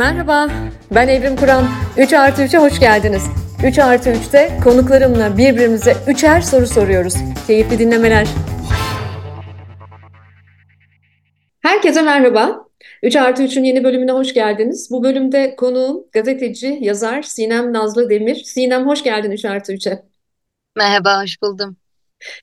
[0.00, 0.48] Merhaba,
[0.94, 1.64] ben Evrim Kur'an.
[1.98, 3.22] 3 artı 3'e hoş geldiniz.
[3.64, 7.14] 3 artı 3'te konuklarımla birbirimize üçer soru soruyoruz.
[7.46, 8.28] Keyifli dinlemeler.
[11.60, 12.68] Herkese merhaba.
[13.02, 14.88] 3 artı 3'ün yeni bölümüne hoş geldiniz.
[14.90, 18.34] Bu bölümde konuğum gazeteci, yazar Sinem Nazlı Demir.
[18.34, 20.02] Sinem hoş geldin 3 artı 3'e.
[20.76, 21.76] Merhaba, hoş buldum.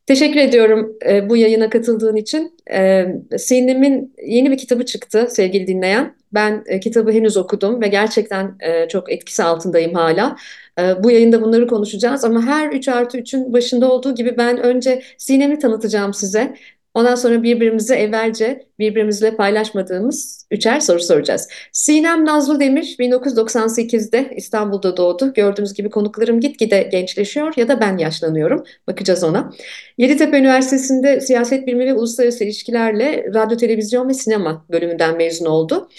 [0.06, 2.58] Teşekkür ediyorum e, bu yayına katıldığın için.
[2.72, 3.06] E,
[3.38, 6.16] Sinem'in yeni bir kitabı çıktı sevgili dinleyen.
[6.34, 10.36] Ben e, kitabı henüz okudum ve gerçekten e, çok etkisi altındayım hala.
[10.80, 15.02] E, bu yayında bunları konuşacağız ama her 3 artı 3'ün başında olduğu gibi ben önce
[15.18, 16.54] Sinem'i tanıtacağım size.
[16.98, 21.48] Ondan sonra birbirimize evvelce birbirimizle paylaşmadığımız üçer soru soracağız.
[21.72, 25.34] Sinem Nazlı Demir 1998'de İstanbul'da doğdu.
[25.34, 28.64] Gördüğünüz gibi konuklarım gitgide gençleşiyor ya da ben yaşlanıyorum.
[28.88, 29.54] Bakacağız ona.
[29.98, 35.90] Yeditepe Üniversitesi'nde siyaset bilimi ve uluslararası ilişkilerle radyo, televizyon ve sinema bölümünden mezun oldu.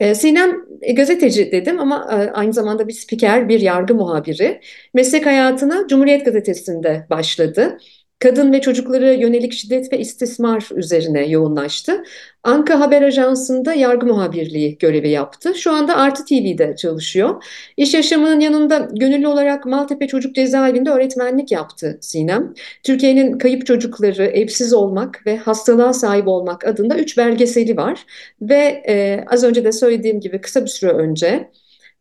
[0.00, 4.60] Ee, Sinem e, gazeteci dedim ama e, aynı zamanda bir spiker, bir yargı muhabiri.
[4.94, 7.78] Meslek hayatına Cumhuriyet Gazetesi'nde başladı
[8.18, 12.02] kadın ve çocuklara yönelik şiddet ve istismar üzerine yoğunlaştı.
[12.42, 15.54] Anka Haber Ajansı'nda yargı muhabirliği görevi yaptı.
[15.54, 17.44] Şu anda Artı TV'de çalışıyor.
[17.76, 22.54] İş yaşamının yanında gönüllü olarak Maltepe Çocuk Cezaevinde öğretmenlik yaptı Sinem.
[22.82, 28.06] Türkiye'nin kayıp çocukları, evsiz olmak ve hastalığa sahip olmak adında üç belgeseli var.
[28.42, 31.50] Ve e, az önce de söylediğim gibi kısa bir süre önce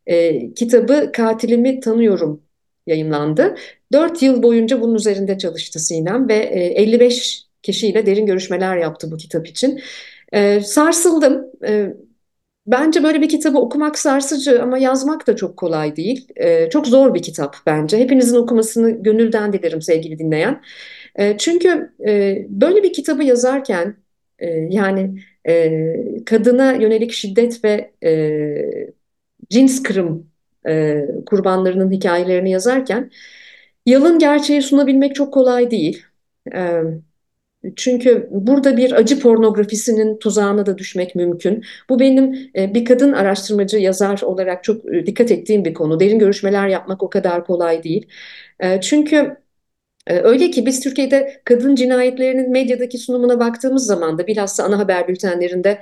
[0.06, 2.47] e, kitabı Katilimi Tanıyorum
[2.88, 3.56] yayınlandı.
[3.92, 9.18] 4 yıl boyunca bunun üzerinde çalıştı Sinem ve 55 e, kişiyle derin görüşmeler yaptı bu
[9.18, 9.82] kitap için.
[10.32, 11.46] E, sarsıldım.
[11.68, 11.94] E,
[12.68, 16.28] bence böyle bir kitabı okumak sarsıcı ama yazmak da çok kolay değil.
[16.72, 17.98] Çok zor bir kitap bence.
[17.98, 20.62] Hepinizin okumasını gönülden dilerim sevgili dinleyen.
[21.38, 21.94] Çünkü
[22.50, 23.98] böyle bir kitabı yazarken
[24.70, 25.24] yani
[26.26, 27.92] kadına yönelik şiddet ve
[29.50, 30.32] cins kırım
[31.26, 33.12] kurbanlarının hikayelerini yazarken
[33.88, 36.04] Yalın gerçeği sunabilmek çok kolay değil.
[36.55, 36.82] Ee,
[37.76, 41.64] çünkü burada bir acı pornografisinin tuzağına da düşmek mümkün.
[41.89, 46.00] Bu benim e, bir kadın araştırmacı, yazar olarak çok e, dikkat ettiğim bir konu.
[46.00, 48.08] Derin görüşmeler yapmak o kadar kolay değil.
[48.60, 49.38] E, çünkü
[50.08, 55.82] öyle ki biz Türkiye'de kadın cinayetlerinin medyadaki sunumuna baktığımız zaman da bilhassa ana haber bültenlerinde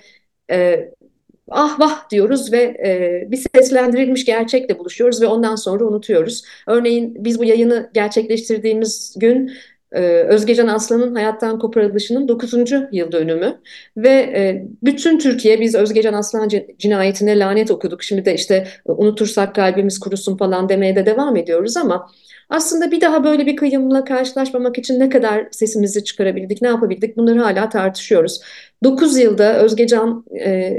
[1.52, 6.44] ah vah diyoruz ve e, bir seslendirilmiş gerçekle buluşuyoruz ve ondan sonra unutuyoruz.
[6.68, 9.52] Örneğin biz bu yayını gerçekleştirdiğimiz gün
[9.92, 12.54] e, Özgecan Aslan'ın hayattan koparılışının 9.
[12.92, 13.62] yıl dönümü
[13.98, 18.04] ve e, bütün Türkiye biz Özgecan Aslan cinayetine lanet okuduk.
[18.04, 22.10] Şimdi de işte unutursak kalbimiz kurusun falan demeye de devam ediyoruz ama
[22.50, 27.40] aslında bir daha böyle bir kıyımla karşılaşmamak için ne kadar sesimizi çıkarabildik, ne yapabildik bunları
[27.40, 28.42] hala tartışıyoruz.
[28.84, 30.74] 9 yılda Özgecan e,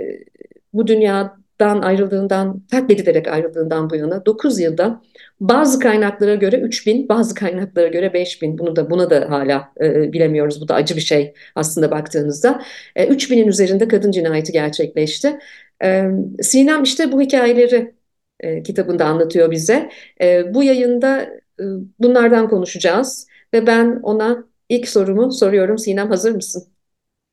[0.76, 5.02] bu dünyadan ayrıldığından, terk edilerek ayrıldığından bu yana 9 yılda
[5.40, 8.58] bazı kaynaklara göre 3000, bazı kaynaklara göre 5000.
[8.58, 10.60] Bunu da buna da hala e, bilemiyoruz.
[10.60, 12.62] Bu da acı bir şey aslında baktığınızda.
[12.96, 15.38] E, 3000'in üzerinde kadın cinayeti gerçekleşti.
[15.82, 16.10] E,
[16.42, 17.94] Sinem işte bu hikayeleri
[18.40, 19.90] e, kitabında anlatıyor bize.
[20.20, 21.22] E, bu yayında
[21.60, 21.64] e,
[21.98, 25.78] bunlardan konuşacağız ve ben ona ilk sorumu soruyorum.
[25.78, 26.68] Sinem hazır mısın?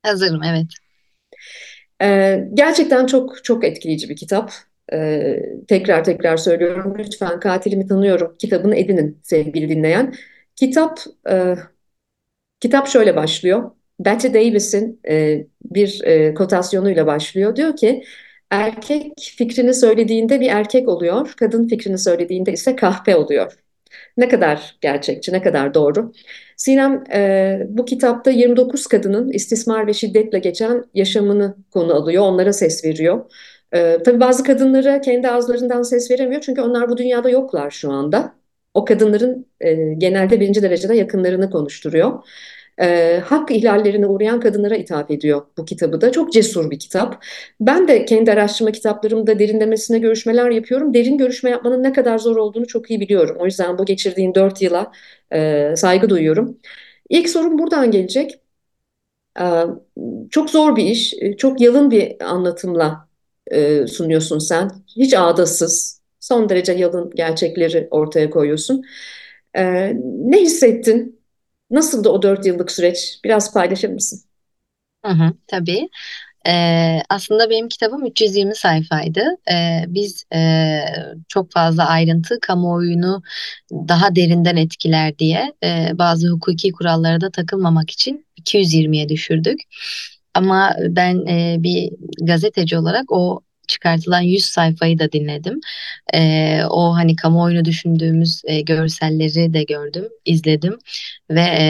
[0.03, 0.82] Hazırım, evet.
[2.03, 4.51] Ee, gerçekten çok çok etkileyici bir kitap.
[4.93, 6.95] Ee, tekrar tekrar söylüyorum.
[6.99, 10.13] Lütfen Katilimi Tanıyorum kitabını edinin sevgili dinleyen.
[10.55, 10.99] Kitap
[11.29, 11.55] e,
[12.59, 13.71] kitap şöyle başlıyor.
[13.99, 17.55] Bette Davis'in e, bir e, kotasyonuyla başlıyor.
[17.55, 18.03] Diyor ki
[18.51, 23.53] erkek fikrini söylediğinde bir erkek oluyor, kadın fikrini söylediğinde ise kahpe oluyor.
[24.17, 26.13] Ne kadar gerçekçi, ne kadar doğru.
[26.57, 32.85] Sinem e, bu kitapta 29 kadının istismar ve şiddetle geçen yaşamını konu alıyor, onlara ses
[32.85, 33.31] veriyor.
[33.71, 38.35] E, tabii bazı kadınlara kendi ağızlarından ses veremiyor çünkü onlar bu dünyada yoklar şu anda.
[38.73, 42.23] O kadınların e, genelde birinci derecede yakınlarını konuşturuyor
[42.81, 46.11] e, hak ihlallerine uğrayan kadınlara ithaf ediyor bu kitabı da.
[46.11, 47.23] Çok cesur bir kitap.
[47.59, 50.93] Ben de kendi araştırma kitaplarımda derinlemesine görüşmeler yapıyorum.
[50.93, 53.37] Derin görüşme yapmanın ne kadar zor olduğunu çok iyi biliyorum.
[53.39, 54.91] O yüzden bu geçirdiğin dört yıla
[55.33, 56.57] e, saygı duyuyorum.
[57.09, 58.39] İlk sorum buradan gelecek.
[59.39, 59.43] E,
[60.31, 63.07] çok zor bir iş, çok yalın bir anlatımla
[63.51, 64.71] e, sunuyorsun sen.
[64.97, 68.83] Hiç ağdasız, son derece yalın gerçekleri ortaya koyuyorsun.
[69.57, 69.63] E,
[70.03, 71.12] ne hissettin?
[71.73, 73.19] Nasıldı o dört yıllık süreç?
[73.25, 74.21] Biraz paylaşır mısın?
[75.05, 75.89] Hı hı, tabii.
[76.47, 79.21] Ee, aslında benim kitabım 320 sayfaydı.
[79.51, 80.81] Ee, biz e,
[81.29, 83.23] çok fazla ayrıntı kamuoyunu
[83.73, 89.61] daha derinden etkiler diye e, bazı hukuki kurallara da takılmamak için 220'ye düşürdük.
[90.35, 91.91] Ama ben e, bir
[92.21, 95.59] gazeteci olarak o çıkartılan 100 sayfayı da dinledim.
[96.13, 100.77] E, o hani kamuoyunu düşündüğümüz e, görselleri de gördüm, izledim
[101.29, 101.63] ve e,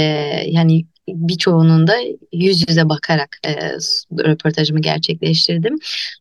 [0.48, 1.96] yani birçoğunun da
[2.34, 3.54] yüz yüze bakarak e,
[4.24, 5.76] röportajımı gerçekleştirdim.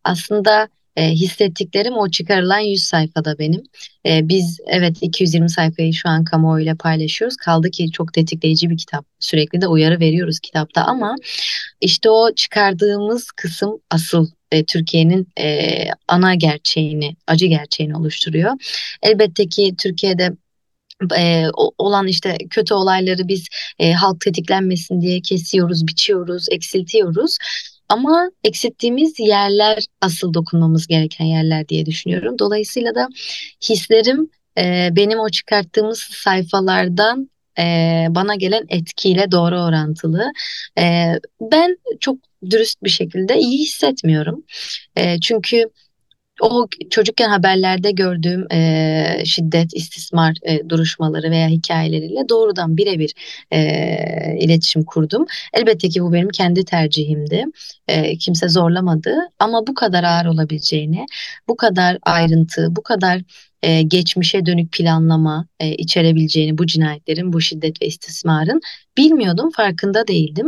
[0.04, 3.62] Aslında e, hissettiklerim o çıkarılan 100 sayfada benim.
[4.06, 7.36] E, biz evet 220 sayfayı şu an kamuoyuyla paylaşıyoruz.
[7.36, 9.06] Kaldı ki çok tetikleyici bir kitap.
[9.18, 11.16] Sürekli de uyarı veriyoruz kitapta ama
[11.80, 18.52] işte o çıkardığımız kısım asıl e, Türkiye'nin e, ana gerçeğini, acı gerçeğini oluşturuyor.
[19.02, 20.32] Elbette ki Türkiye'de
[21.18, 21.46] e,
[21.78, 23.46] olan işte kötü olayları biz
[23.78, 27.38] e, halk tetiklenmesin diye kesiyoruz, biçiyoruz, eksiltiyoruz.
[27.88, 32.38] Ama eksilttiğimiz yerler asıl dokunmamız gereken yerler diye düşünüyorum.
[32.38, 33.08] Dolayısıyla da
[33.68, 40.32] hislerim e, benim o çıkarttığımız sayfalardan e, bana gelen etkiyle doğru orantılı.
[40.78, 42.16] E, ben çok
[42.50, 44.44] dürüst bir şekilde iyi hissetmiyorum.
[44.96, 45.64] E, çünkü
[46.42, 53.14] o çocukken haberlerde gördüğüm e, şiddet, istismar e, duruşmaları veya hikayeleriyle doğrudan birebir
[53.50, 53.60] e,
[54.38, 55.26] iletişim kurdum.
[55.54, 57.44] Elbette ki bu benim kendi tercihimdi.
[57.88, 61.06] E, kimse zorlamadı ama bu kadar ağır olabileceğini,
[61.48, 63.22] bu kadar ayrıntı, bu kadar
[63.62, 68.60] e, geçmişe dönük planlama e, içerebileceğini bu cinayetlerin, bu şiddet ve istismarın
[68.96, 70.46] bilmiyordum, farkında değildim.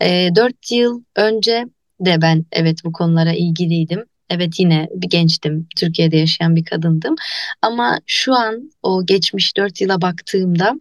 [0.00, 1.64] E, 4 yıl önce
[2.00, 5.68] de ben evet bu konulara ilgiliydim Evet yine bir gençtim.
[5.76, 7.14] Türkiye'de yaşayan bir kadındım.
[7.62, 10.74] Ama şu an o geçmiş 4 yıla baktığımda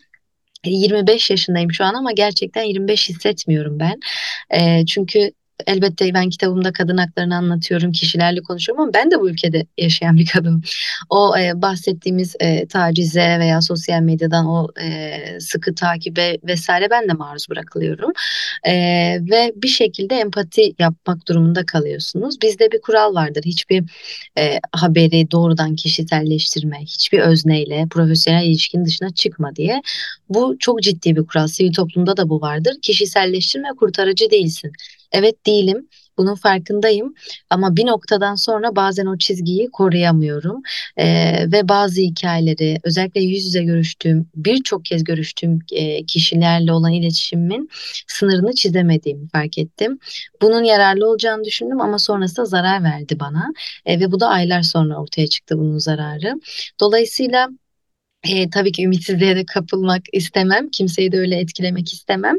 [0.66, 4.00] 25 yaşındayım şu an ama gerçekten 25 hissetmiyorum ben.
[4.50, 5.32] E, çünkü
[5.68, 10.26] elbette ben kitabımda kadın haklarını anlatıyorum, kişilerle konuşuyorum ama ben de bu ülkede yaşayan bir
[10.26, 10.64] kadın.
[11.10, 17.14] O e, bahsettiğimiz e, tacize veya sosyal medyadan o e, sıkı takibe vesaire ben de
[17.14, 18.12] maruz bırakılıyorum.
[18.64, 18.74] E,
[19.32, 22.42] ve bir şekilde empati yapmak durumunda kalıyorsunuz.
[22.42, 23.44] Bizde bir kural vardır.
[23.46, 23.84] Hiçbir
[24.38, 29.82] e, haberi doğrudan kişiselleştirme, hiçbir özneyle profesyonel ilişkin dışına çıkma diye.
[30.30, 31.48] Bu çok ciddi bir kural.
[31.48, 32.76] Sivil toplumda da bu vardır.
[32.82, 34.72] Kişiselleştirme kurtarıcı değilsin.
[35.14, 35.88] Evet değilim.
[36.18, 37.14] Bunun farkındayım
[37.50, 40.62] ama bir noktadan sonra bazen o çizgiyi koruyamıyorum
[40.98, 47.70] ee, ve bazı hikayeleri özellikle yüz yüze görüştüğüm birçok kez görüştüğüm e, kişilerle olan iletişimin
[48.08, 50.00] sınırını çizemediğimi fark ettim.
[50.42, 53.54] Bunun yararlı olacağını düşündüm ama sonrasında zarar verdi bana
[53.86, 56.34] e, ve bu da aylar sonra ortaya çıktı bunun zararı.
[56.80, 57.50] Dolayısıyla
[58.30, 60.70] e, tabii ki ümitsizliğe de kapılmak istemem.
[60.70, 62.36] Kimseyi de öyle etkilemek istemem.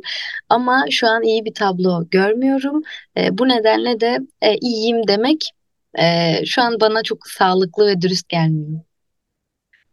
[0.48, 2.82] Ama şu an iyi bir tablo görmüyorum.
[3.16, 5.50] E, bu nedenle de e, iyiyim demek
[5.98, 8.81] e, şu an bana çok sağlıklı ve dürüst gelmiyor.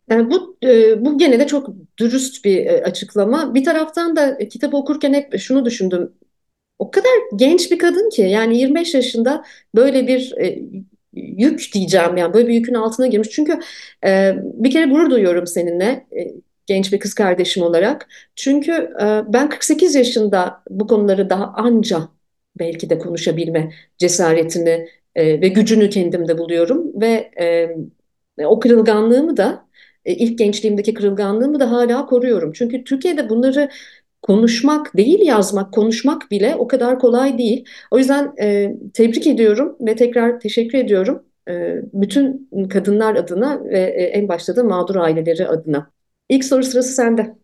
[0.10, 3.56] Yani bu e, bu gene de çok dürüst bir e, açıklama.
[3.56, 6.14] Bir taraftan da e, kitabı okurken hep şunu düşündüm.
[6.80, 9.46] O kadar genç bir kadın ki yani 25 yaşında
[9.76, 10.34] böyle bir
[11.14, 13.30] yük diyeceğim yani böyle bir yükün altına girmiş.
[13.30, 13.60] Çünkü
[14.06, 16.32] e, bir kere gurur duyuyorum seninle e,
[16.66, 18.08] genç bir kız kardeşim olarak.
[18.36, 18.72] Çünkü
[19.02, 22.10] e, ben 48 yaşında bu konuları daha anca
[22.60, 29.66] belki de konuşabilme cesaretini e, ve gücünü kendimde buluyorum ve e, o kırılganlığımı da
[30.06, 32.52] e, ilk gençliğimdeki kırılganlığımı da hala koruyorum.
[32.54, 33.70] Çünkü Türkiye'de bunları
[34.22, 37.66] konuşmak değil yazmak, konuşmak bile o kadar kolay değil.
[37.92, 44.04] O yüzden e, tebrik ediyorum ve tekrar teşekkür ediyorum e, bütün kadınlar adına ve e,
[44.04, 45.92] en başta da mağdur aileleri adına.
[46.30, 47.36] İlk soru sırası sende.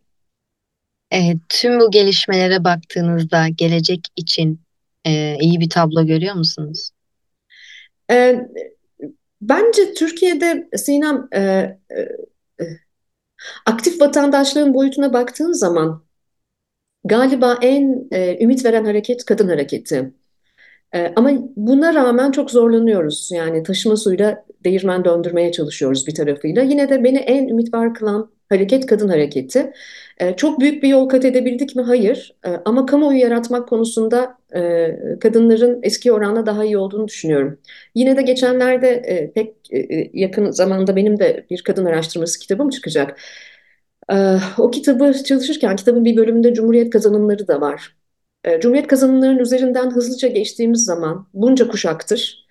[1.13, 4.59] E, tüm bu gelişmelere baktığınızda gelecek için
[5.05, 6.89] e, iyi bir tablo görüyor musunuz?
[8.11, 8.47] E,
[9.41, 12.01] bence Türkiye'de Sinem e, e,
[12.61, 12.65] e
[13.65, 16.06] aktif vatandaşlığın boyutuna baktığın zaman
[17.03, 20.13] Galiba en e, ümit veren hareket kadın hareketi.
[20.95, 23.29] E, ama buna rağmen çok zorlanıyoruz.
[23.33, 26.63] Yani taşıma suyla değirmen döndürmeye çalışıyoruz bir tarafıyla.
[26.63, 29.73] Yine de beni en ümit var kılan hareket kadın hareketi.
[30.19, 31.81] E, çok büyük bir yol kat edebildik mi?
[31.83, 32.35] Hayır.
[32.47, 37.59] E, ama kamuoyu yaratmak konusunda e, kadınların eski oranla daha iyi olduğunu düşünüyorum.
[37.95, 43.19] Yine de geçenlerde e, pek e, yakın zamanda benim de bir kadın araştırması kitabım çıkacak.
[44.57, 47.95] O kitabı çalışırken kitabın bir bölümünde Cumhuriyet kazanımları da var.
[48.61, 52.47] Cumhuriyet kazanımlarının üzerinden hızlıca geçtiğimiz zaman bunca kuşaktır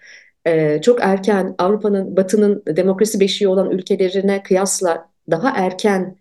[0.83, 6.17] çok erken Avrupa'nın, Batı'nın demokrasi beşiği olan ülkelerine kıyasla daha erken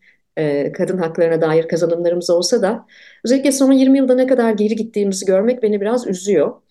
[0.74, 2.86] kadın haklarına dair kazanımlarımız olsa da
[3.26, 6.62] özellikle son 20 yılda ne kadar geri gittiğimizi görmek beni biraz üzüyor.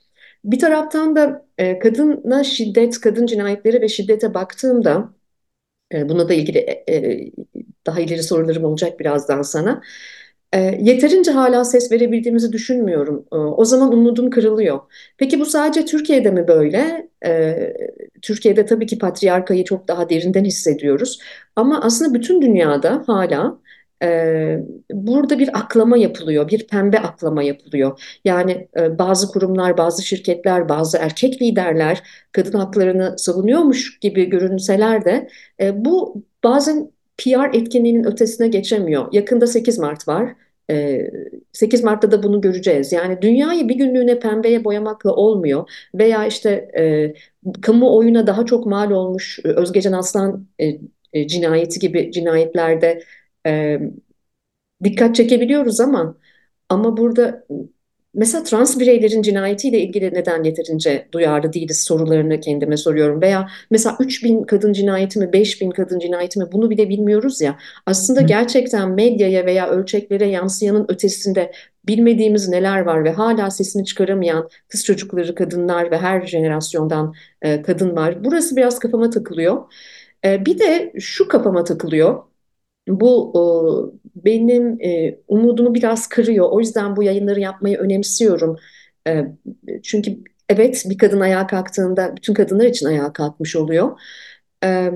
[0.44, 1.46] Bir taraftan da
[1.82, 5.14] kadına şiddet, kadın cinayetleri ve şiddete baktığımda
[5.94, 6.84] e, buna da ilgili
[7.86, 9.82] daha ileri sorularım olacak birazdan sana.
[10.52, 13.26] E, yeterince hala ses verebildiğimizi düşünmüyorum.
[13.32, 14.80] E, o zaman umudum kırılıyor.
[15.18, 17.08] Peki bu sadece Türkiye'de mi böyle?
[17.26, 17.56] E,
[18.22, 21.18] Türkiye'de tabii ki patriarkayı çok daha derinden hissediyoruz.
[21.56, 23.58] Ama aslında bütün dünyada hala
[24.02, 24.58] e,
[24.92, 28.18] burada bir aklama yapılıyor, bir pembe aklama yapılıyor.
[28.24, 35.28] Yani e, bazı kurumlar, bazı şirketler, bazı erkek liderler kadın haklarını savunuyormuş gibi görünseler de
[35.60, 39.08] e, bu bazen PR etkinliğinin ötesine geçemiyor.
[39.12, 40.34] Yakında 8 Mart var.
[41.52, 42.92] 8 ee, Mart'ta da bunu göreceğiz.
[42.92, 45.70] Yani dünyayı bir günlüğüne pembeye boyamakla olmuyor.
[45.94, 47.14] Veya işte e,
[47.62, 50.78] kamuoyuna daha çok mal olmuş e, Özgecan Aslan e,
[51.12, 53.02] e, cinayeti gibi cinayetlerde
[53.46, 53.80] e,
[54.84, 56.16] dikkat çekebiliyoruz ama
[56.68, 57.46] ama burada
[58.14, 63.22] Mesela trans bireylerin cinayetiyle ilgili neden yeterince duyarlı değiliz sorularını kendime soruyorum.
[63.22, 67.58] Veya mesela 3000 kadın cinayeti mi 5000 kadın cinayeti mi bunu bile bilmiyoruz ya.
[67.86, 71.52] Aslında gerçekten medyaya veya ölçeklere yansıyanın ötesinde
[71.86, 77.96] bilmediğimiz neler var ve hala sesini çıkaramayan kız çocukları, kadınlar ve her jenerasyondan e, kadın
[77.96, 78.24] var.
[78.24, 79.72] Burası biraz kafama takılıyor.
[80.24, 82.22] E, bir de şu kafama takılıyor.
[82.88, 83.42] Bu e,
[84.24, 86.48] benim e, umudumu biraz kırıyor.
[86.50, 88.56] O yüzden bu yayınları yapmayı önemsiyorum.
[89.08, 89.26] E,
[89.82, 94.00] çünkü evet bir kadın ayağa kalktığında bütün kadınlar için ayağa kalkmış oluyor.
[94.64, 94.90] E,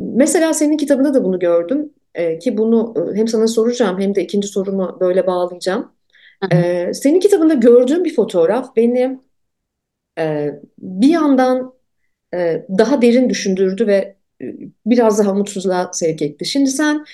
[0.00, 1.92] mesela senin kitabında da bunu gördüm.
[2.14, 5.92] E, ki bunu hem sana soracağım hem de ikinci sorumu böyle bağlayacağım.
[6.52, 9.20] E, senin kitabında gördüğüm bir fotoğraf beni
[10.18, 11.74] e, bir yandan
[12.34, 14.16] e, daha derin düşündürdü ve
[14.86, 16.44] biraz daha mutsuzluğa sevk etti.
[16.44, 17.04] Şimdi sen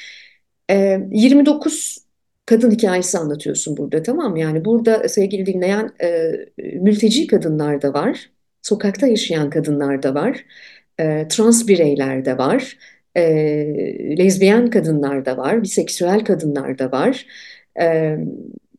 [0.71, 2.11] 29 e,
[2.47, 4.41] kadın hikayesi anlatıyorsun burada tamam mı?
[4.41, 5.91] Yani burada sevgili dinleyen
[6.59, 8.31] mülteci kadınlar da var,
[8.63, 10.45] sokakta yaşayan kadınlar da var,
[11.29, 12.79] trans bireyler de var,
[14.19, 17.27] lezbiyen kadınlar da var, biseksüel kadınlar da var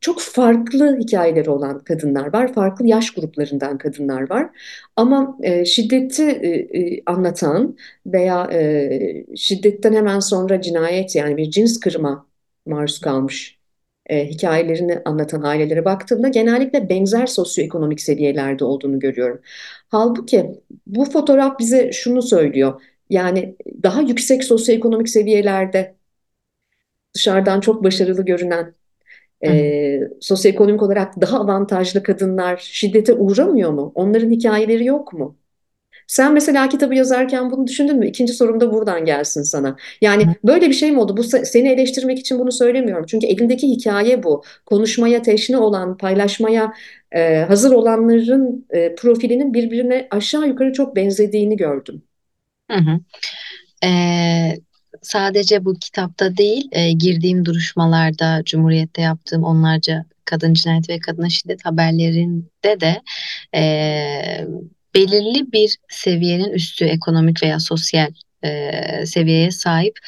[0.01, 4.50] çok farklı hikayeleri olan kadınlar var, farklı yaş gruplarından kadınlar var.
[4.96, 11.79] Ama e, şiddeti e, e, anlatan veya e, şiddetten hemen sonra cinayet yani bir cins
[11.79, 12.27] kırma
[12.65, 13.60] maruz kalmış
[14.05, 19.41] e, hikayelerini anlatan ailelere baktığımda genellikle benzer sosyoekonomik seviyelerde olduğunu görüyorum.
[19.89, 22.81] Halbuki bu fotoğraf bize şunu söylüyor.
[23.10, 25.96] Yani daha yüksek sosyoekonomik seviyelerde
[27.15, 28.74] dışarıdan çok başarılı görünen
[29.45, 33.91] e, sosyoekonomik olarak daha avantajlı kadınlar şiddete uğramıyor mu?
[33.95, 35.38] Onların hikayeleri yok mu?
[36.07, 38.07] Sen mesela kitabı yazarken bunu düşündün mü?
[38.07, 39.75] İkinci sorum da buradan gelsin sana.
[40.01, 41.17] Yani böyle bir şey mi oldu?
[41.17, 43.05] Bu seni eleştirmek için bunu söylemiyorum.
[43.05, 44.43] Çünkü elindeki hikaye bu.
[44.65, 46.74] Konuşmaya teşne olan, paylaşmaya
[47.12, 52.01] e, hazır olanların e, profilinin birbirine aşağı yukarı çok benzediğini gördüm.
[52.71, 53.00] Hı hı.
[53.83, 54.57] Ee,
[55.01, 61.65] sadece bu kitapta değil, e, girdiğim duruşmalarda, Cumhuriyet'te yaptığım onlarca kadın cinayeti ve kadına şiddet
[61.65, 63.01] haberlerinde de
[63.55, 64.48] e,
[64.96, 68.12] belirli bir seviyenin üstü ekonomik veya sosyal
[68.43, 68.72] e,
[69.05, 70.00] seviyeye sahip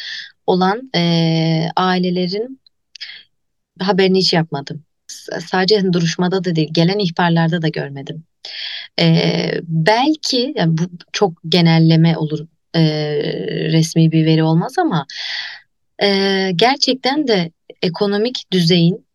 [0.47, 2.59] olan e, ailelerin
[3.79, 4.83] haberini hiç yapmadım.
[5.47, 8.23] Sadece duruşmada da değil, gelen ihbarlarda da görmedim.
[8.99, 10.81] Ee, belki yani bu
[11.11, 12.81] çok genelleme olur e,
[13.71, 15.05] resmi bir veri olmaz ama
[16.03, 17.51] e, gerçekten de
[17.81, 19.05] ekonomik düzeyin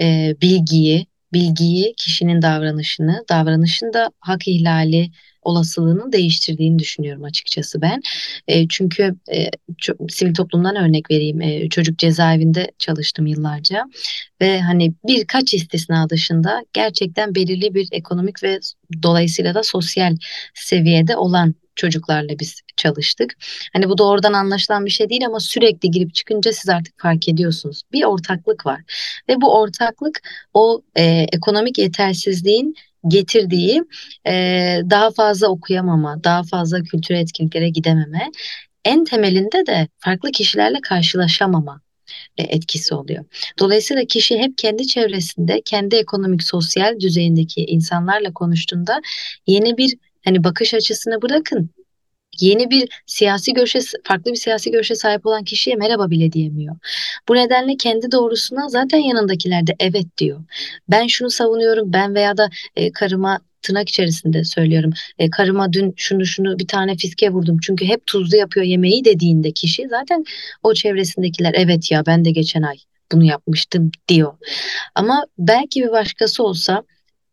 [0.00, 5.10] e, bilgiyi, bilgiyi kişinin davranışını, davranışında hak ihlali
[5.42, 8.00] olasılığını değiştirdiğini düşünüyorum açıkçası ben.
[8.48, 11.40] E, çünkü e, çok, sivil toplumdan örnek vereyim.
[11.40, 13.84] E, çocuk cezaevinde çalıştım yıllarca
[14.40, 18.60] ve hani birkaç istisna dışında gerçekten belirli bir ekonomik ve
[19.02, 20.16] dolayısıyla da sosyal
[20.54, 23.36] seviyede olan çocuklarla biz çalıştık.
[23.72, 27.82] Hani bu doğrudan anlaşılan bir şey değil ama sürekli girip çıkınca siz artık fark ediyorsunuz.
[27.92, 28.80] Bir ortaklık var
[29.28, 30.22] ve bu ortaklık
[30.54, 32.74] o e, ekonomik yetersizliğin
[33.08, 33.82] getirdiği
[34.26, 34.32] e,
[34.90, 38.30] daha fazla okuyamama, daha fazla kültür etkinliklere gidememe,
[38.84, 41.80] en temelinde de farklı kişilerle karşılaşamama
[42.38, 43.24] e, etkisi oluyor.
[43.58, 49.00] Dolayısıyla kişi hep kendi çevresinde, kendi ekonomik, sosyal düzeyindeki insanlarla konuştuğunda
[49.46, 51.70] yeni bir hani bakış açısını bırakın
[52.40, 56.76] yeni bir siyasi görüşe, farklı bir siyasi görüşe sahip olan kişiye merhaba bile diyemiyor.
[57.28, 60.44] Bu nedenle kendi doğrusuna zaten yanındakiler de evet diyor.
[60.88, 64.92] Ben şunu savunuyorum, ben veya da e, karıma tırnak içerisinde söylüyorum.
[65.18, 67.58] E, karıma dün şunu şunu bir tane fiske vurdum.
[67.62, 70.24] Çünkü hep tuzlu yapıyor yemeği dediğinde kişi zaten
[70.62, 72.76] o çevresindekiler evet ya ben de geçen ay
[73.12, 74.32] bunu yapmıştım diyor.
[74.94, 76.82] Ama belki bir başkası olsa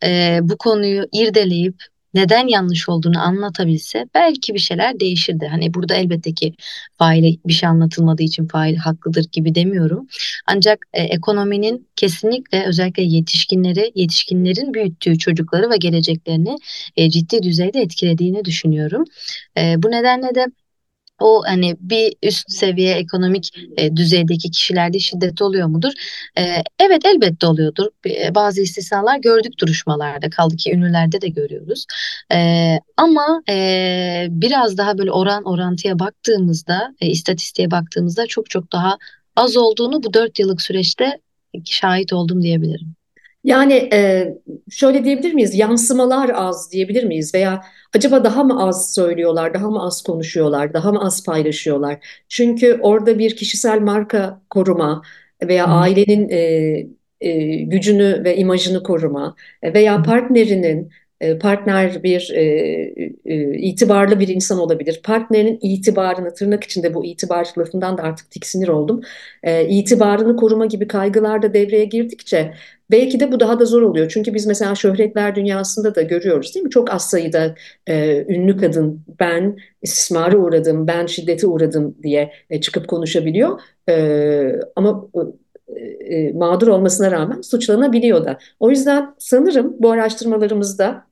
[0.04, 1.76] e, bu konuyu irdeleyip
[2.14, 5.48] neden yanlış olduğunu anlatabilse belki bir şeyler değişirdi.
[5.52, 6.54] Hani burada elbette ki
[6.98, 10.08] faile bir şey anlatılmadığı için fail haklıdır gibi demiyorum.
[10.48, 16.56] Ancak e, ekonominin kesinlikle özellikle yetişkinleri, yetişkinlerin büyüttüğü çocukları ve geleceklerini
[16.98, 19.04] e, ciddi düzeyde etkilediğini düşünüyorum.
[19.58, 20.46] E, bu nedenle de
[21.22, 25.92] o hani bir üst seviye ekonomik e, düzeydeki kişilerde şiddet oluyor mudur?
[26.38, 27.86] E, evet elbette oluyordur.
[28.06, 31.86] E, bazı istisnalar gördük duruşmalarda kaldı ki ünlülerde de görüyoruz.
[32.34, 38.98] E, ama e, biraz daha böyle oran orantıya baktığımızda, e, istatistiğe baktığımızda çok çok daha
[39.36, 41.20] az olduğunu bu dört yıllık süreçte
[41.66, 42.96] şahit oldum diyebilirim.
[43.44, 44.30] Yani e,
[44.70, 45.56] şöyle diyebilir miyiz?
[45.56, 47.34] Yansımalar az diyebilir miyiz?
[47.34, 47.62] Veya
[47.96, 52.24] acaba daha mı az söylüyorlar, daha mı az konuşuyorlar, daha mı az paylaşıyorlar?
[52.30, 55.02] Çünkü orada bir kişisel marka koruma
[55.44, 55.72] veya hı.
[55.72, 56.40] ailenin e,
[57.22, 60.92] e, gücünü ve imajını koruma veya partnerinin
[61.40, 62.44] partner bir e,
[63.26, 65.00] e, itibarlı bir insan olabilir.
[65.04, 69.02] Partnerinin itibarını tırnak içinde bu itibar lafından da artık tiksinir oldum.
[69.44, 72.54] E, itibarını koruma gibi kaygılar da devreye girdikçe
[72.92, 74.10] belki de bu daha da zor oluyor.
[74.10, 76.70] Çünkü biz mesela şöhretler dünyasında da görüyoruz değil mi?
[76.70, 77.56] Çok az sayıda
[77.88, 83.60] e, ünlü kadın ben istismara uğradım, ben şiddete uğradım diye e, çıkıp konuşabiliyor.
[83.90, 85.08] E, ama
[86.00, 88.38] e, mağdur olmasına rağmen suçlanabiliyor da.
[88.60, 91.11] O yüzden sanırım bu araştırmalarımızda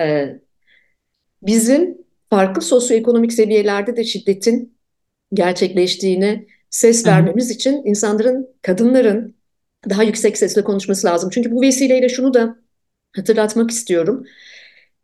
[0.00, 0.38] e,
[1.42, 1.98] bizim
[2.30, 4.78] farklı sosyoekonomik seviyelerde de şiddetin
[5.32, 9.36] gerçekleştiğine ses vermemiz için insanların, kadınların
[9.90, 11.30] daha yüksek sesle konuşması lazım.
[11.30, 12.56] Çünkü bu vesileyle şunu da
[13.16, 14.24] hatırlatmak istiyorum.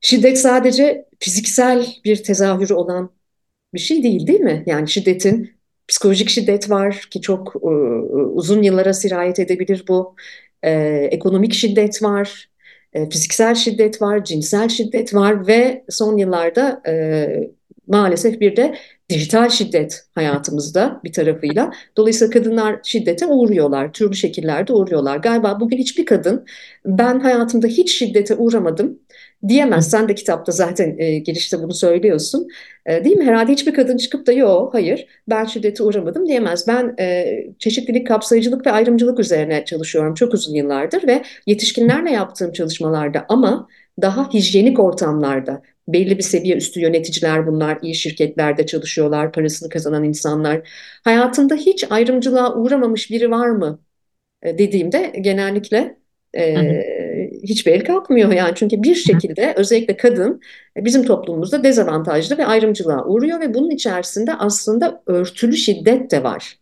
[0.00, 3.10] Şiddet sadece fiziksel bir tezahürü olan
[3.74, 4.62] bir şey değil, değil mi?
[4.66, 5.54] Yani şiddetin
[5.88, 7.68] psikolojik şiddet var ki çok e,
[8.14, 10.16] uzun yıllara sirayet edebilir bu.
[10.62, 10.70] E,
[11.10, 12.48] ekonomik şiddet var,
[12.94, 17.26] e, fiziksel şiddet var, cinsel şiddet var ve son yıllarda e,
[17.86, 18.74] maalesef bir de
[19.10, 21.72] dijital şiddet hayatımızda bir tarafıyla.
[21.96, 25.16] Dolayısıyla kadınlar şiddete uğruyorlar, türlü şekillerde uğruyorlar.
[25.16, 26.44] Galiba bugün hiçbir kadın
[26.86, 28.98] ben hayatımda hiç şiddete uğramadım
[29.48, 29.90] diyemez.
[29.90, 32.48] Sen de kitapta zaten e, girişte bunu söylüyorsun.
[32.86, 33.24] E, değil mi?
[33.24, 36.68] Herhalde hiçbir kadın çıkıp da yok, hayır ben şiddete uğramadım diyemez.
[36.68, 37.26] Ben e,
[37.58, 43.68] çeşitlilik, kapsayıcılık ve ayrımcılık üzerine çalışıyorum çok uzun yıllardır ve yetişkinlerle yaptığım çalışmalarda ama
[44.02, 50.68] daha hijyenik ortamlarda belli bir seviye üstü yöneticiler bunlar, iyi şirketlerde çalışıyorlar, parasını kazanan insanlar.
[51.04, 53.80] Hayatında hiç ayrımcılığa uğramamış biri var mı
[54.42, 55.98] e, dediğimde genellikle
[56.36, 56.42] e,
[57.42, 60.40] hiçbir el kalkmıyor yani çünkü bir şekilde özellikle kadın
[60.76, 66.58] e, bizim toplumumuzda dezavantajlı ve ayrımcılığa uğruyor ve bunun içerisinde aslında örtülü şiddet de var.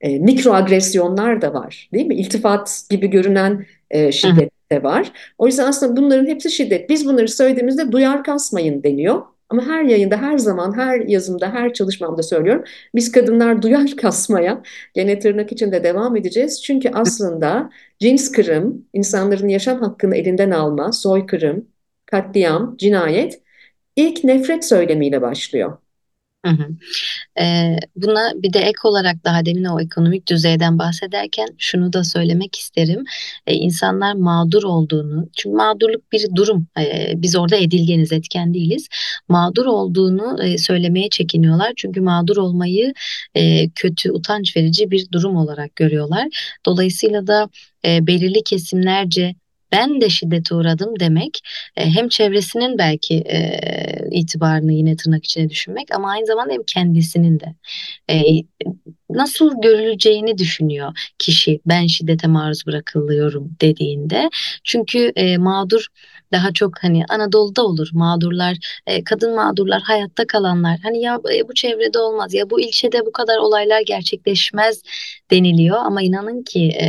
[0.00, 2.14] E, mikroagresyonlar da var, değil mi?
[2.14, 5.12] İltifat gibi görünen e, şiddet de var.
[5.38, 6.90] O yüzden aslında bunların hepsi şiddet.
[6.90, 9.22] Biz bunları söylediğimizde duyar kasmayın deniyor.
[9.52, 12.64] Ama her yayında, her zaman, her yazımda, her çalışmamda söylüyorum.
[12.94, 14.62] Biz kadınlar duyar kasmaya
[14.94, 16.62] gene tırnak içinde devam edeceğiz.
[16.62, 21.68] Çünkü aslında cins kırım, insanların yaşam hakkını elinden alma, soykırım,
[22.06, 23.42] katliam, cinayet
[23.96, 25.78] ilk nefret söylemiyle başlıyor.
[26.44, 26.68] Hı hı.
[27.40, 32.56] Ee, buna bir de ek olarak daha demin o ekonomik düzeyden bahsederken şunu da söylemek
[32.56, 33.04] isterim.
[33.46, 36.66] Ee, insanlar mağdur olduğunu, çünkü mağdurluk bir durum.
[36.80, 38.88] Ee, biz orada edilgeniz, etken değiliz.
[39.28, 41.72] Mağdur olduğunu e, söylemeye çekiniyorlar.
[41.76, 42.94] Çünkü mağdur olmayı
[43.34, 46.28] e, kötü, utanç verici bir durum olarak görüyorlar.
[46.66, 47.48] Dolayısıyla da
[47.86, 49.34] e, belirli kesimlerce
[49.72, 51.40] ben de şiddete uğradım demek
[51.76, 53.60] e, hem çevresinin belki e,
[54.10, 57.54] itibarını yine tırnak içine düşünmek ama aynı zamanda hem kendisinin de
[58.10, 58.22] e,
[59.10, 64.30] nasıl görüleceğini düşünüyor kişi ben şiddete maruz bırakılıyorum dediğinde.
[64.64, 65.86] Çünkü e, mağdur
[66.32, 67.88] daha çok hani Anadolu'da olur.
[67.92, 68.56] Mağdurlar
[68.86, 73.12] e, kadın mağdurlar hayatta kalanlar hani ya e, bu çevrede olmaz ya bu ilçede bu
[73.12, 74.82] kadar olaylar gerçekleşmez
[75.30, 75.76] deniliyor.
[75.76, 76.86] Ama inanın ki e,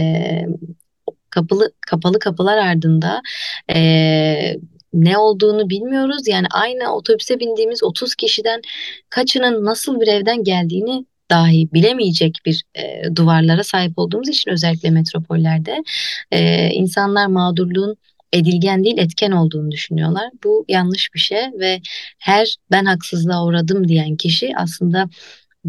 [1.34, 3.22] kapalı kapalı kapılar ardında
[3.70, 4.60] eee,
[4.94, 6.28] ne olduğunu bilmiyoruz.
[6.28, 8.62] Yani aynı otobüse bindiğimiz 30 kişiden
[9.10, 15.84] kaçının nasıl bir evden geldiğini dahi bilemeyecek bir e, duvarlara sahip olduğumuz için özellikle metropollerde
[16.32, 17.98] e, insanlar mağdurluğun
[18.34, 20.30] edilgen değil etken olduğunu düşünüyorlar.
[20.44, 21.82] Bu yanlış bir şey ve
[22.20, 25.10] her ben haksızlığa uğradım diyen kişi aslında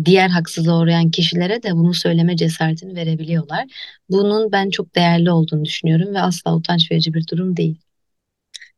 [0.04, 3.64] diğer haksızlığa uğrayan kişilere de bunu söyleme cesaretini verebiliyorlar.
[4.10, 7.76] Bunun ben çok değerli olduğunu düşünüyorum ve asla utanç verici bir durum değil.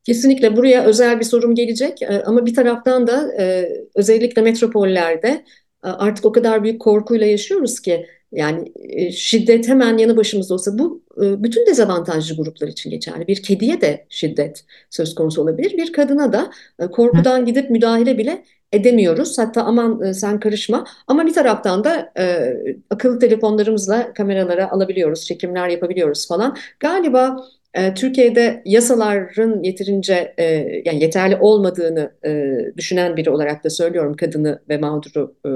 [0.04, 5.44] Kesinlikle buraya özel bir sorum gelecek E, ama bir taraftan da e, özellikle metropollerde
[5.84, 10.78] e, artık o kadar büyük korkuyla yaşıyoruz ki Yani e, şiddet hemen yanı başımızda olsa
[10.78, 13.26] bu e, bütün dezavantajlı gruplar için geçerli.
[13.26, 15.76] Bir kediye de şiddet söz konusu olabilir.
[15.76, 19.38] Bir kadına da e, korkudan gidip müdahale bile edemiyoruz.
[19.38, 20.84] Hatta aman sen karışma.
[21.06, 22.54] Ama bir taraftan da e,
[22.90, 26.56] akıllı telefonlarımızla kameralara alabiliyoruz, çekimler yapabiliyoruz falan.
[26.80, 27.36] Galiba
[27.74, 30.44] e, Türkiye'de yasaların yeterince e,
[30.84, 35.50] yani yeterli olmadığını e, düşünen biri olarak da söylüyorum kadını ve mağduru e,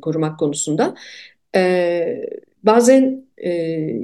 [0.00, 0.94] korumak konusunda.
[1.56, 2.30] E,
[2.62, 3.50] bazen e,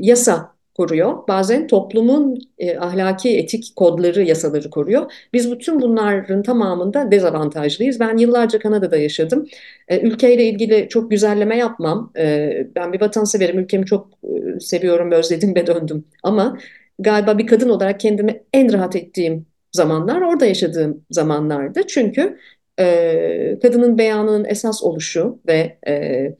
[0.00, 1.28] yasa koruyor.
[1.28, 5.12] Bazen toplumun e, ahlaki etik kodları, yasaları koruyor.
[5.32, 8.00] Biz bütün bunların tamamında dezavantajlıyız.
[8.00, 9.46] Ben yıllarca Kanada'da yaşadım.
[9.88, 12.12] E, ülkeyle ilgili çok güzelleme yapmam.
[12.18, 16.04] E, ben bir vatanseverim, ülkemi çok e, seviyorum, özledim ve döndüm.
[16.22, 16.58] Ama
[16.98, 21.80] galiba bir kadın olarak kendimi en rahat ettiğim zamanlar orada yaşadığım zamanlardı.
[21.86, 22.38] Çünkü
[22.80, 26.36] e, kadının beyanının esas oluşu ve e,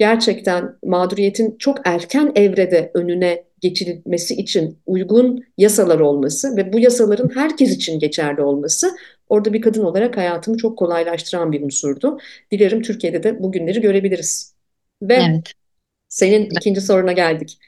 [0.00, 7.70] gerçekten mağduriyetin çok erken evrede önüne geçirilmesi için uygun yasalar olması ve bu yasaların herkes
[7.76, 8.90] için geçerli olması
[9.28, 12.18] orada bir kadın olarak hayatımı çok kolaylaştıran bir unsurdu.
[12.50, 14.54] Dilerim Türkiye'de de bu günleri görebiliriz.
[15.02, 15.52] Ve evet.
[16.08, 17.58] senin ikinci soruna geldik.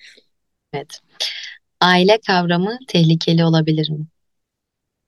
[0.73, 1.01] Evet.
[1.81, 4.07] Aile kavramı tehlikeli olabilir mi?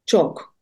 [0.07, 0.57] Çok.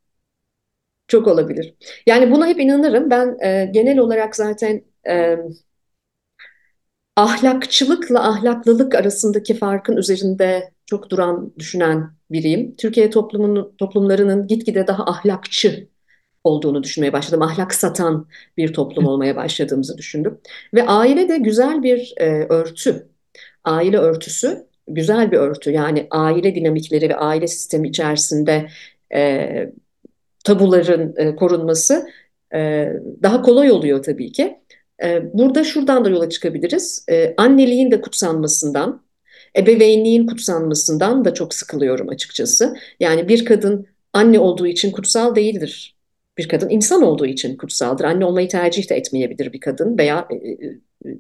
[1.09, 1.75] Çok olabilir.
[2.07, 3.11] Yani buna hep inanırım.
[3.11, 5.37] Ben e, genel olarak zaten e,
[7.17, 12.77] ahlakçılıkla ahlaklılık arasındaki farkın üzerinde çok duran, düşünen biriyim.
[12.77, 15.89] Türkiye toplumunun, toplumlarının gitgide daha ahlakçı
[16.45, 17.43] olduğunu düşünmeye başladım.
[17.43, 20.39] Ahlak satan bir toplum olmaya başladığımızı düşündüm.
[20.75, 23.09] Ve aile de güzel bir e, örtü.
[23.65, 25.71] Aile örtüsü güzel bir örtü.
[25.71, 28.69] Yani aile dinamikleri ve aile sistemi içerisinde
[29.15, 29.73] e,
[30.45, 32.09] tabuların e, korunması
[32.55, 34.62] e, daha kolay oluyor tabii ki.
[35.03, 37.05] E, burada şuradan da yola çıkabiliriz.
[37.11, 39.03] E, anneliğin de kutsanmasından,
[39.57, 42.77] ebeveynliğin kutsanmasından da çok sıkılıyorum açıkçası.
[43.01, 45.97] Yani bir kadın anne olduğu için kutsal değildir.
[46.39, 48.05] Bir kadın insan olduğu için kutsaldır.
[48.05, 50.79] Anne olmayı tercih de etmeyebilir bir kadın veya e, e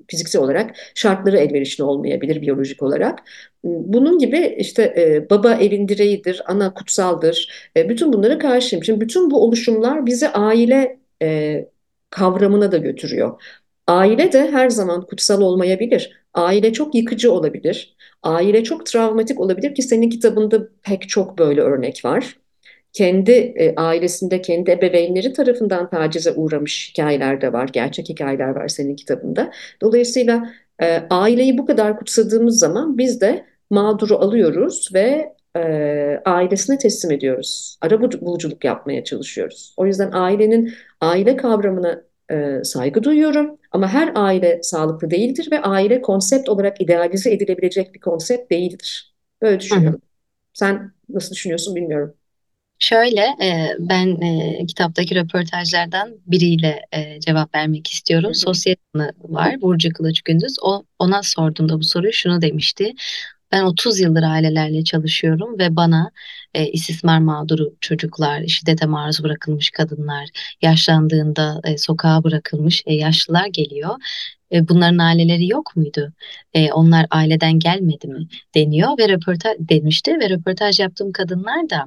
[0.08, 3.18] fiziksel olarak şartları elverişli olmayabilir biyolojik olarak.
[3.64, 7.68] Bunun gibi işte e, baba evin direğidir, ana kutsaldır.
[7.76, 8.84] E, bütün bunlara karşıyım.
[8.84, 11.68] Şimdi bütün bu oluşumlar bizi aile e,
[12.10, 13.42] kavramına da götürüyor.
[13.86, 16.24] Aile de her zaman kutsal olmayabilir.
[16.34, 17.96] Aile çok yıkıcı olabilir.
[18.22, 22.36] Aile çok travmatik olabilir ki senin kitabında pek çok böyle örnek var
[22.92, 27.68] kendi e, ailesinde, kendi ebeveynleri tarafından tacize uğramış hikayeler de var.
[27.72, 29.52] Gerçek hikayeler var senin kitabında.
[29.82, 35.60] Dolayısıyla e, aileyi bu kadar kutsadığımız zaman biz de mağduru alıyoruz ve e,
[36.24, 37.78] ailesine teslim ediyoruz.
[37.80, 39.74] Ara buluculuk yapmaya çalışıyoruz.
[39.76, 43.58] O yüzden ailenin aile kavramına e, saygı duyuyorum.
[43.72, 49.14] Ama her aile sağlıklı değildir ve aile konsept olarak idealize edilebilecek bir konsept değildir.
[49.42, 49.98] Böyle düşünüyorum.
[49.98, 50.08] Hı hı.
[50.54, 52.14] Sen nasıl düşünüyorsun bilmiyorum.
[52.78, 58.34] Şöyle e, ben e, kitaptaki röportajlardan biriyle e, cevap vermek istiyorum.
[58.34, 58.74] Sosyal
[59.28, 60.56] var Burcu Kılıç Gündüz.
[60.62, 62.94] O ona sorduğumda bu soruyu şunu demişti.
[63.52, 66.10] Ben 30 yıldır ailelerle çalışıyorum ve bana
[66.54, 70.28] e, istismar mağduru çocuklar, şiddete maruz bırakılmış kadınlar,
[70.62, 73.96] yaşlandığında e, sokağa bırakılmış e, yaşlılar geliyor
[74.52, 76.12] e, bunların aileleri yok muydu?
[76.54, 78.26] E, onlar aileden gelmedi mi?
[78.54, 81.84] deniyor ve röportaj demişti ve röportaj yaptığım kadınlar da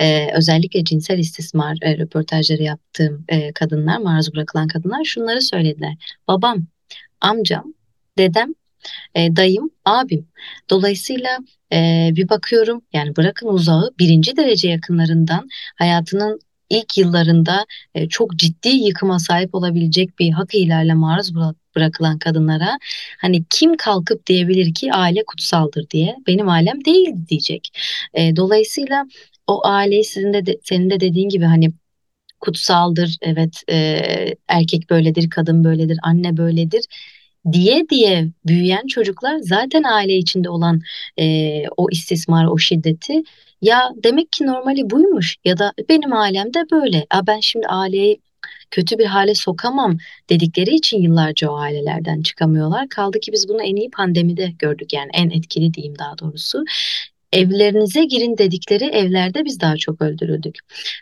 [0.00, 5.94] e, özellikle cinsel istismar e, röportajları yaptığım e, kadınlar, maruz bırakılan kadınlar şunları söylediler.
[6.28, 6.66] Babam,
[7.20, 7.74] amcam,
[8.18, 8.54] dedem
[9.14, 10.28] e, dayım, abim.
[10.70, 11.38] Dolayısıyla
[11.72, 18.68] e, bir bakıyorum yani bırakın uzağı birinci derece yakınlarından hayatının ilk yıllarında e, çok ciddi
[18.68, 21.34] yıkıma sahip olabilecek bir hak ihlerle maruz
[21.76, 22.78] bırakılan kadınlara
[23.20, 27.68] hani kim kalkıp diyebilir ki aile kutsaldır diye benim ailem değil diyecek.
[28.14, 29.06] E, dolayısıyla
[29.46, 31.72] o aileyi sizin de, de senin de dediğin gibi hani
[32.40, 34.00] kutsaldır evet e,
[34.48, 36.84] erkek böyledir kadın böyledir anne böyledir
[37.52, 40.80] diye diye büyüyen çocuklar zaten aile içinde olan
[41.18, 41.24] e,
[41.76, 43.22] o istismar, o şiddeti
[43.62, 47.06] ya demek ki normali buymuş ya da benim ailemde böyle.
[47.10, 48.20] A ben şimdi aileyi
[48.70, 49.98] kötü bir hale sokamam
[50.30, 52.88] dedikleri için yıllarca o ailelerden çıkamıyorlar.
[52.88, 56.64] Kaldı ki biz bunu en iyi pandemide gördük yani en etkili diyeyim daha doğrusu
[57.32, 60.58] evlerinize girin dedikleri evlerde biz daha çok öldürüldük.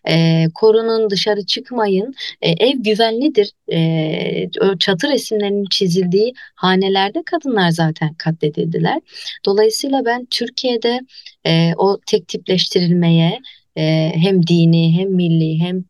[0.09, 2.15] E, korunun dışarı çıkmayın.
[2.43, 3.53] E, ev güvenlidir.
[3.73, 9.01] E, çatı resimlerinin çizildiği hanelerde kadınlar zaten katledildiler.
[9.47, 11.01] Dolayısıyla ben Türkiye'de
[11.47, 13.41] e, o tek tipleştirilmeye
[13.77, 15.85] e, hem dini hem milli hem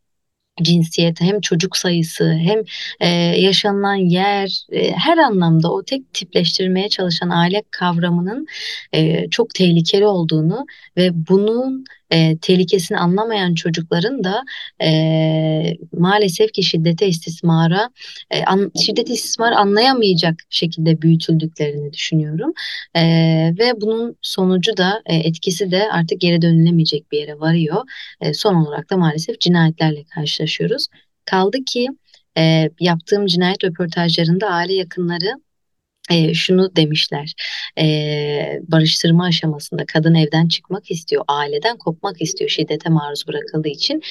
[0.63, 2.63] cinsiyet hem çocuk sayısı hem
[3.01, 3.09] e,
[3.41, 8.47] yaşanılan yer e, her anlamda o tek tipleştirmeye çalışan aile kavramının
[8.93, 14.43] e, çok tehlikeli olduğunu ve bunun e, tehlikesini anlamayan çocukların da
[14.83, 17.91] e, maalesef ki şiddete istismara
[18.31, 22.53] e, an, şiddet istismar anlayamayacak şekilde büyütüldüklerini düşünüyorum
[22.95, 23.03] e,
[23.59, 27.83] ve bunun sonucu da e, etkisi de artık geri dönülemeyecek bir yere varıyor.
[28.21, 30.87] E, son olarak da maalesef cinayetlerle karşılaşıyoruz.
[31.25, 31.89] Kaldı ki
[32.39, 35.44] e, yaptığım cinayet röportajlarında aile yakınları
[36.11, 37.35] e, şunu demişler
[37.79, 44.03] e, barıştırma aşamasında kadın evden çıkmak istiyor aileden kopmak istiyor şiddete maruz bırakıldığı için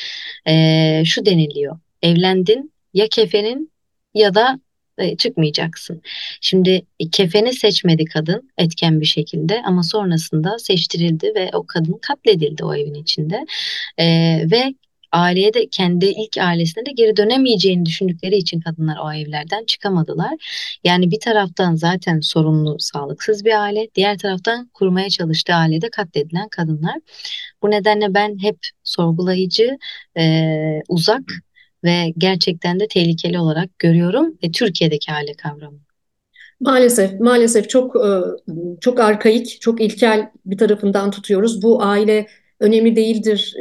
[0.47, 3.71] e, şu deniliyor evlendin ya kefenin
[4.13, 4.59] ya da
[4.97, 6.01] e, çıkmayacaksın.
[6.41, 12.63] Şimdi e, kefeni seçmedi kadın etken bir şekilde ama sonrasında seçtirildi ve o kadın katledildi
[12.63, 13.45] o evin içinde
[13.97, 14.05] e,
[14.51, 14.73] ve
[15.13, 20.33] aileye de kendi ilk ailesine de geri dönemeyeceğini düşündükleri için kadınlar o evlerden çıkamadılar.
[20.83, 26.95] Yani bir taraftan zaten sorunlu, sağlıksız bir aile, diğer taraftan kurmaya çalıştığı ailede katledilen kadınlar.
[27.61, 29.77] Bu nedenle ben hep sorgulayıcı,
[30.17, 31.23] e, uzak
[31.83, 35.79] ve gerçekten de tehlikeli olarak görüyorum ve Türkiye'deki aile kavramı.
[36.59, 37.95] Maalesef, maalesef çok
[38.81, 41.63] çok arkaik, çok ilkel bir tarafından tutuyoruz.
[41.63, 42.27] Bu aile
[42.59, 43.55] önemli değildir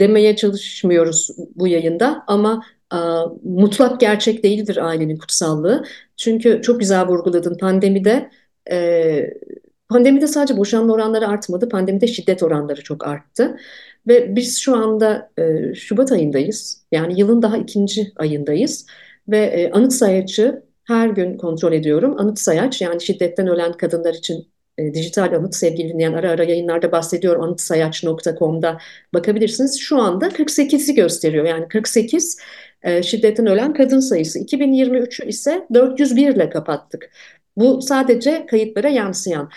[0.00, 2.62] demeye çalışmıyoruz bu yayında ama
[3.44, 5.84] mutlak gerçek değildir ailenin kutsallığı.
[6.16, 8.30] Çünkü çok güzel vurguladın pandemide
[9.88, 13.56] pandemide sadece boşanma oranları artmadı, pandemide şiddet oranları çok arttı.
[14.08, 16.84] Ve biz şu anda e, Şubat ayındayız.
[16.92, 18.86] Yani yılın daha ikinci ayındayız.
[19.28, 22.14] Ve e, anıt sayacı her gün kontrol ediyorum.
[22.18, 26.92] Anıt sayaç yani şiddetten ölen kadınlar için e, dijital anıt sevgili dinleyen ara ara yayınlarda
[26.92, 28.78] bahsediyorum anıtsayaç.com'da
[29.14, 29.80] bakabilirsiniz.
[29.80, 31.44] Şu anda 48'i gösteriyor.
[31.44, 32.38] Yani 48
[32.82, 34.38] e, şiddetten ölen kadın sayısı.
[34.38, 37.10] 2023'ü ise 401 ile kapattık.
[37.56, 39.50] Bu sadece kayıtlara yansıyan.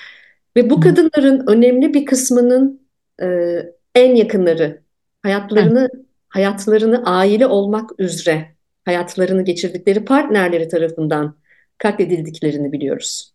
[0.56, 2.88] Ve bu kadınların önemli bir kısmının
[3.22, 3.58] e,
[3.96, 4.82] en yakınları
[5.24, 5.90] hayatlarını
[6.30, 8.56] hayatlarını aile olmak üzere
[8.86, 11.38] hayatlarını geçirdikleri partnerleri tarafından
[11.78, 13.34] katledildiklerini biliyoruz.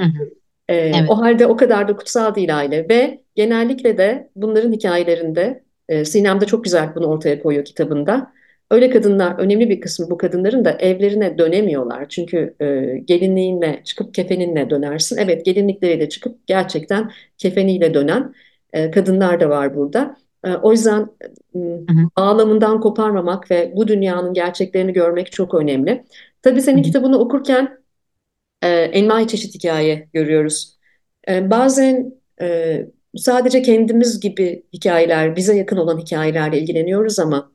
[0.00, 0.41] Hı hı.
[0.72, 1.10] Ee, evet.
[1.10, 6.40] O halde o kadar da kutsal değil aile ve genellikle de bunların hikayelerinde e, Sinem
[6.40, 8.32] de çok güzel bunu ortaya koyuyor kitabında.
[8.70, 12.08] Öyle kadınlar, önemli bir kısmı bu kadınların da evlerine dönemiyorlar.
[12.08, 15.16] Çünkü e, gelinliğinle çıkıp kefeninle dönersin.
[15.16, 18.34] Evet gelinlikleriyle çıkıp gerçekten kefeniyle dönen
[18.72, 20.16] e, kadınlar da var burada.
[20.44, 21.06] E, o yüzden
[21.54, 21.58] e,
[22.16, 26.04] ağlamından koparmamak ve bu dünyanın gerçeklerini görmek çok önemli.
[26.42, 27.81] Tabii senin kitabını okurken
[28.62, 30.78] e, envai çeşit hikaye görüyoruz.
[31.28, 32.78] E, bazen e,
[33.16, 37.52] sadece kendimiz gibi hikayeler, bize yakın olan hikayelerle ilgileniyoruz ama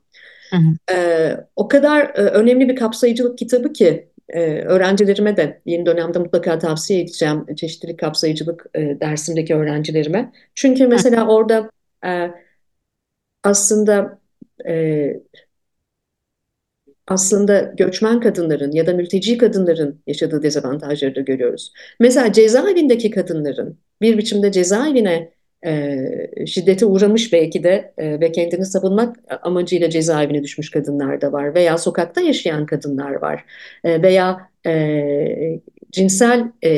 [0.50, 0.94] hı hı.
[0.94, 6.58] E, o kadar e, önemli bir kapsayıcılık kitabı ki e, öğrencilerime de yeni dönemde mutlaka
[6.58, 10.32] tavsiye edeceğim çeşitli kapsayıcılık e, dersindeki öğrencilerime.
[10.54, 11.30] Çünkü mesela hı.
[11.30, 11.70] orada
[12.06, 12.30] e,
[13.44, 14.18] aslında
[14.68, 15.12] e,
[17.08, 21.72] aslında göçmen kadınların ya da mülteci kadınların yaşadığı dezavantajları da görüyoruz.
[22.00, 25.30] Mesela cezaevindeki kadınların bir biçimde cezaevine
[25.66, 31.54] e, şiddete uğramış belki de e, ve kendini savunmak amacıyla cezaevine düşmüş kadınlar da var
[31.54, 33.44] veya sokakta yaşayan kadınlar var
[33.84, 35.60] e, veya e,
[35.92, 36.70] cinsel e,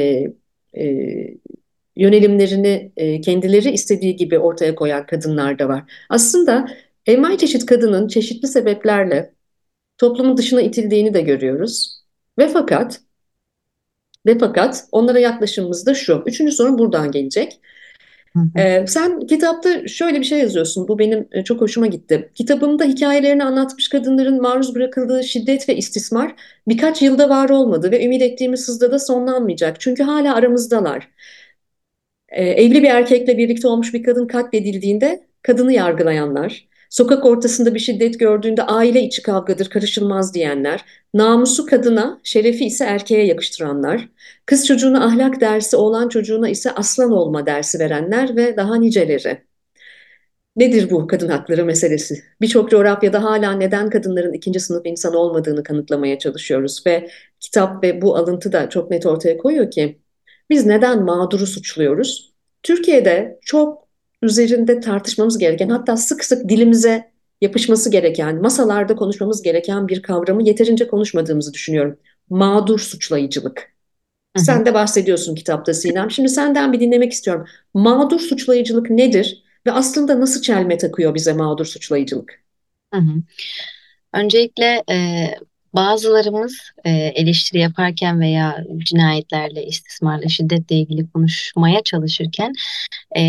[0.79, 0.85] e,
[1.97, 5.83] yönelimlerini e, kendileri istediği gibi ortaya koyan kadınlar da var.
[6.09, 6.69] Aslında
[7.07, 9.31] envai çeşit kadının çeşitli sebeplerle
[10.01, 12.01] toplumun dışına itildiğini de görüyoruz.
[12.39, 13.01] Ve fakat
[14.27, 16.23] ve fakat onlara yaklaşımımız da şu.
[16.27, 17.61] Üçüncü sorun buradan gelecek.
[18.57, 20.89] Ee, sen kitapta şöyle bir şey yazıyorsun.
[20.89, 22.31] Bu benim e, çok hoşuma gitti.
[22.35, 26.35] Kitabımda hikayelerini anlatmış kadınların maruz bırakıldığı şiddet ve istismar
[26.69, 29.81] birkaç yılda var olmadı ve ümit ettiğimiz hızda da sonlanmayacak.
[29.81, 31.09] Çünkü hala aramızdalar.
[32.29, 38.21] Ee, evli bir erkekle birlikte olmuş bir kadın katledildiğinde kadını yargılayanlar, Sokak ortasında bir şiddet
[38.21, 44.09] gördüğünde aile içi kavgadır, karışılmaz diyenler, namusu kadına, şerefi ise erkeğe yakıştıranlar,
[44.47, 49.43] kız çocuğuna ahlak dersi, oğlan çocuğuna ise aslan olma dersi verenler ve daha niceleri.
[50.57, 52.23] Nedir bu kadın hakları meselesi?
[52.41, 58.17] Birçok coğrafyada hala neden kadınların ikinci sınıf insan olmadığını kanıtlamaya çalışıyoruz ve kitap ve bu
[58.17, 60.01] alıntı da çok net ortaya koyuyor ki
[60.51, 62.35] biz neden mağduru suçluyoruz?
[62.63, 63.90] Türkiye'de çok
[64.23, 70.87] üzerinde tartışmamız gereken hatta sık sık dilimize yapışması gereken, masalarda konuşmamız gereken bir kavramı yeterince
[70.87, 71.99] konuşmadığımızı düşünüyorum.
[72.31, 73.59] Mağdur suçlayıcılık.
[74.37, 74.45] Hı hı.
[74.45, 76.11] Sen de bahsediyorsun kitapta Sinem.
[76.11, 77.47] Şimdi senden bir dinlemek istiyorum.
[77.75, 82.43] Mağdur suçlayıcılık nedir ve aslında nasıl çelme takıyor bize mağdur suçlayıcılık?
[82.95, 83.23] Hı hı.
[84.15, 85.27] Öncelikle e,
[85.75, 92.53] bazılarımız e, eleştiri yaparken veya cinayetlerle, istismarla, şiddetle ilgili konuşmaya çalışırken
[93.17, 93.23] e,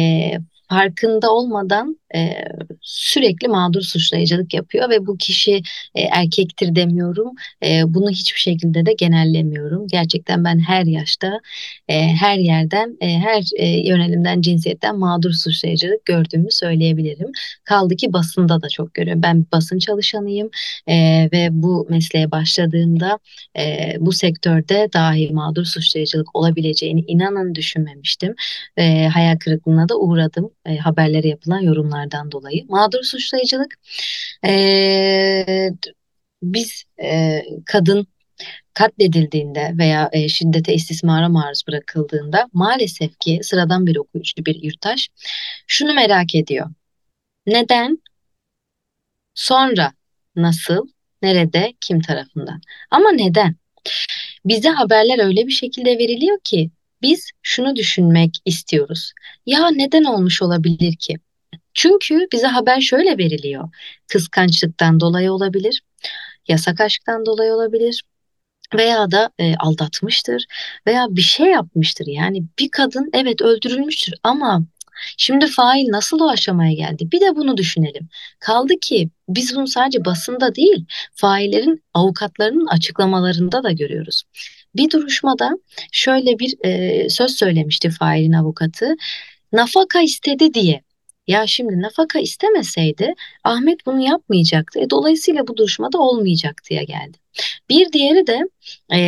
[0.71, 2.33] farkında olmadan e,
[2.81, 5.61] sürekli mağdur suçlayıcılık yapıyor ve bu kişi
[5.95, 7.31] e, erkektir demiyorum.
[7.63, 9.87] E, bunu hiçbir şekilde de genellemiyorum.
[9.87, 11.39] Gerçekten ben her yaşta,
[11.87, 17.31] e, her yerden, e, her e, yönelimden, cinsiyetten mağdur suçlayıcılık gördüğümü söyleyebilirim.
[17.63, 19.23] Kaldı ki basında da çok görüyorum.
[19.23, 20.49] Ben basın çalışanıyım
[20.87, 20.95] e,
[21.33, 23.19] ve bu mesleğe başladığımda
[23.57, 28.35] e, bu sektörde dahi mağdur suçlayıcılık olabileceğini inanın düşünmemiştim.
[28.77, 32.65] E, hayal kırıklığına da uğradım e, haberlere yapılan yorumlardan dolayı.
[32.67, 33.75] Mağdur suçlayıcılık
[34.45, 35.69] e,
[36.43, 38.07] biz e, kadın
[38.73, 45.09] katledildiğinde veya e, şiddete istismara maruz bırakıldığında maalesef ki sıradan bir okuyucu bir yurttaş
[45.67, 46.69] şunu merak ediyor.
[47.47, 48.01] Neden?
[49.33, 49.93] Sonra
[50.35, 50.87] nasıl?
[51.21, 51.73] Nerede?
[51.81, 52.61] Kim tarafından?
[52.91, 53.55] Ama neden?
[54.45, 56.71] Bize haberler öyle bir şekilde veriliyor ki
[57.01, 59.13] biz şunu düşünmek istiyoruz.
[59.45, 61.15] Ya neden olmuş olabilir ki?
[61.73, 63.69] Çünkü bize haber şöyle veriliyor.
[64.07, 65.81] Kıskançlıktan dolayı olabilir,
[66.47, 68.03] yasak aşktan dolayı olabilir
[68.75, 70.45] veya da e, aldatmıştır
[70.87, 72.05] veya bir şey yapmıştır.
[72.07, 74.63] Yani bir kadın evet öldürülmüştür ama
[75.17, 77.11] Şimdi fail nasıl o aşamaya geldi?
[77.11, 78.09] Bir de bunu düşünelim.
[78.39, 80.85] Kaldı ki biz bunu sadece basında değil,
[81.15, 84.23] faillerin avukatlarının açıklamalarında da görüyoruz.
[84.75, 85.51] Bir duruşmada
[85.91, 88.95] şöyle bir e, söz söylemişti failin avukatı.
[89.51, 90.83] Nafaka istedi diye.
[91.31, 93.13] Ya şimdi nafaka istemeseydi
[93.43, 94.79] Ahmet bunu yapmayacaktı.
[94.79, 97.17] E, dolayısıyla bu duruşmada olmayacak diye geldi.
[97.69, 98.39] Bir diğeri de
[98.93, 98.99] e,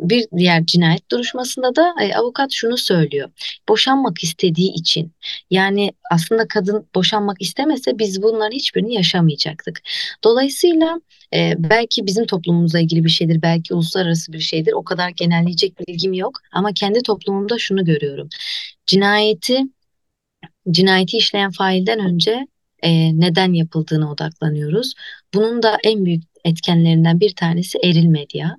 [0.00, 3.30] bir diğer cinayet duruşmasında da e, avukat şunu söylüyor.
[3.68, 5.12] Boşanmak istediği için
[5.50, 9.80] yani aslında kadın boşanmak istemese biz bunların hiçbirini yaşamayacaktık.
[10.24, 11.00] Dolayısıyla
[11.34, 14.72] e, belki bizim toplumumuzla ilgili bir şeydir, belki uluslararası bir şeydir.
[14.72, 18.28] O kadar genelleyecek bilgim yok ama kendi toplumumda şunu görüyorum.
[18.86, 19.62] Cinayeti
[20.70, 22.46] cinayeti işleyen failden önce
[22.82, 24.94] e, neden yapıldığına odaklanıyoruz.
[25.34, 28.56] Bunun da en büyük etkenlerinden bir tanesi eril medya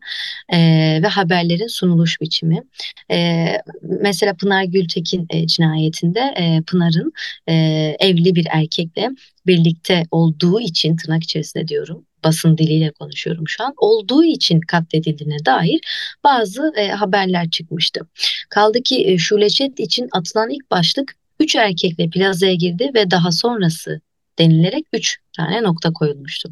[0.53, 0.59] e,
[1.03, 2.63] ve haberlerin sunuluş biçimi.
[3.11, 3.47] E,
[3.81, 7.13] mesela Pınar Gültekin e, cinayetinde e, Pınar'ın
[7.47, 7.53] e,
[7.99, 9.09] evli bir erkekle
[9.47, 15.79] birlikte olduğu için tırnak içerisinde diyorum basın diliyle konuşuyorum şu an olduğu için katledildiğine dair
[16.23, 18.01] bazı e, haberler çıkmıştı.
[18.49, 24.01] Kaldı ki e, Şule için atılan ilk başlık üç erkekle plazaya girdi ve daha sonrası
[24.39, 26.49] denilerek üç tane nokta koyulmuştu.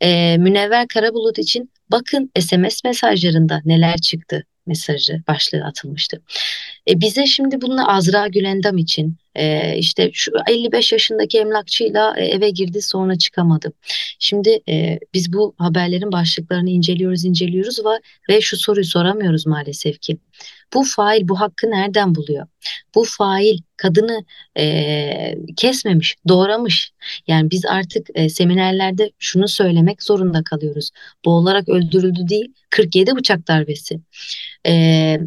[0.00, 6.22] Ee, Münevver Karabulut için bakın SMS mesajlarında neler çıktı mesajı başlığı atılmıştı.
[6.88, 12.50] E, bize şimdi bununla Azra Gülendam için e, işte şu 55 yaşındaki emlakçıyla e, eve
[12.50, 13.72] girdi sonra çıkamadı.
[14.18, 18.00] Şimdi e, biz bu haberlerin başlıklarını inceliyoruz inceliyoruz ve,
[18.34, 20.18] ve şu soruyu soramıyoruz maalesef ki.
[20.74, 22.46] Bu fail bu hakkı nereden buluyor?
[22.94, 24.24] Bu fail kadını
[24.58, 26.92] e, kesmemiş, doğramış.
[27.26, 30.90] Yani biz artık e, seminerlerde şunu söylemek zorunda kalıyoruz.
[31.24, 34.00] Boğularak öldürüldü değil, 47 bıçak darbesi.
[34.66, 35.18] E,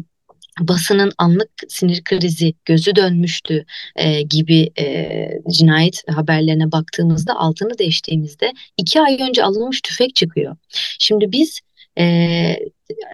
[0.60, 3.64] basının anlık sinir krizi, gözü dönmüştü
[3.96, 10.56] e, gibi e, cinayet haberlerine baktığımızda altını değiştiğimizde iki ay önce alınmış tüfek çıkıyor.
[10.98, 11.60] Şimdi biz
[11.98, 12.04] e,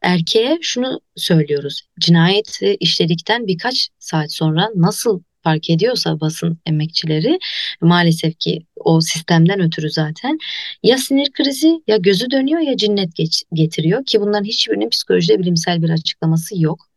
[0.03, 1.83] erkeğe şunu söylüyoruz.
[2.01, 7.39] Cinayeti işledikten birkaç saat sonra nasıl fark ediyorsa basın emekçileri
[7.81, 10.39] maalesef ki o sistemden ötürü zaten
[10.83, 15.83] ya sinir krizi ya gözü dönüyor ya cinnet geç, getiriyor ki bunların hiçbirinin psikolojide bilimsel
[15.83, 16.89] bir açıklaması yok.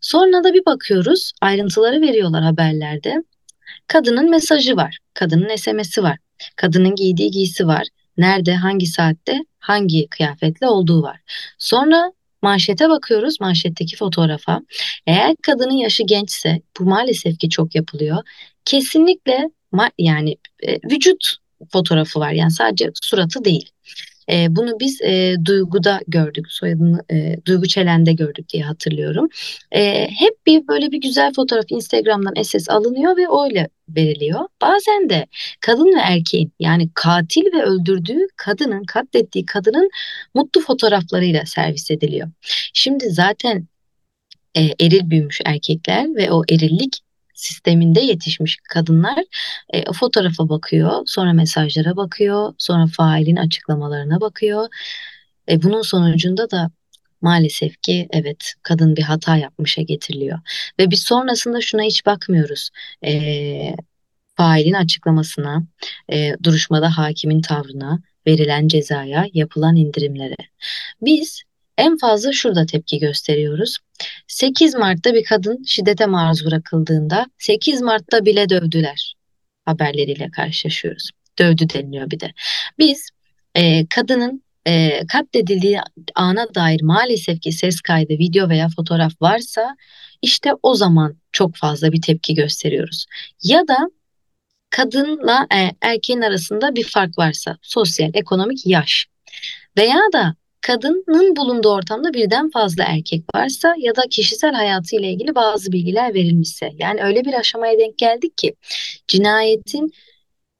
[0.00, 3.22] Sonra da bir bakıyoruz ayrıntıları veriyorlar haberlerde.
[3.86, 6.18] Kadının mesajı var, kadının SMS'i var,
[6.56, 7.86] kadının giydiği giysi var,
[8.18, 11.20] nerede, hangi saatte, hangi kıyafetle olduğu var.
[11.58, 14.60] Sonra manşete bakıyoruz, manşetteki fotoğrafa.
[15.06, 18.16] Eğer kadının yaşı gençse, bu maalesef ki çok yapılıyor.
[18.64, 19.50] Kesinlikle
[19.98, 21.36] yani e, vücut
[21.72, 22.32] fotoğrafı var.
[22.32, 23.70] Yani sadece suratı değil.
[24.30, 26.46] E, bunu biz e, Duygu'da gördük.
[26.52, 29.28] Soyadını e, Duygu Çelen'de gördük diye hatırlıyorum.
[29.72, 34.40] E, hep bir böyle bir güzel fotoğraf Instagram'dan SS alınıyor ve öyle veriliyor.
[34.60, 35.26] Bazen de
[35.60, 39.90] kadın ve erkeğin yani katil ve öldürdüğü kadının, katlettiği kadının
[40.34, 42.28] mutlu fotoğraflarıyla servis ediliyor.
[42.72, 43.66] Şimdi zaten
[44.54, 47.00] e, eril büyümüş erkekler ve o erillik
[47.38, 49.24] sisteminde yetişmiş kadınlar
[49.70, 54.68] e, fotoğrafa bakıyor, sonra mesajlara bakıyor, sonra failin açıklamalarına bakıyor.
[55.50, 56.70] E, bunun sonucunda da
[57.20, 60.38] maalesef ki evet kadın bir hata yapmışa getiriliyor.
[60.78, 62.70] Ve biz sonrasında şuna hiç bakmıyoruz.
[63.04, 63.74] E,
[64.36, 65.62] failin açıklamasına,
[66.12, 70.36] e, duruşmada hakimin tavrına, verilen cezaya, yapılan indirimlere.
[71.02, 71.42] Biz
[71.78, 73.78] en fazla şurada tepki gösteriyoruz.
[74.26, 79.14] 8 Mart'ta bir kadın şiddete maruz bırakıldığında 8 Mart'ta bile dövdüler
[79.64, 81.10] haberleriyle karşılaşıyoruz.
[81.38, 82.32] Dövdü deniliyor bir de.
[82.78, 83.08] Biz
[83.54, 85.80] e, kadının e, katledildiği
[86.14, 89.76] ana dair maalesef ki ses kaydı, video veya fotoğraf varsa
[90.22, 93.06] işte o zaman çok fazla bir tepki gösteriyoruz.
[93.42, 93.90] Ya da
[94.70, 99.06] kadınla e, erkeğin arasında bir fark varsa sosyal, ekonomik yaş
[99.76, 105.72] veya da kadının bulunduğu ortamda birden fazla erkek varsa ya da kişisel hayatıyla ilgili bazı
[105.72, 108.54] bilgiler verilmişse yani öyle bir aşamaya denk geldik ki
[109.08, 109.92] cinayetin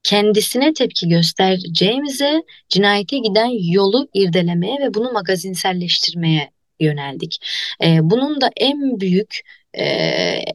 [0.02, 7.46] kendisine tepki göstereceğimize cinayete giden yolu irdelemeye ve bunu magazinselleştirmeye yöneldik.
[7.84, 9.40] Ee, bunun da en büyük
[9.74, 9.84] e,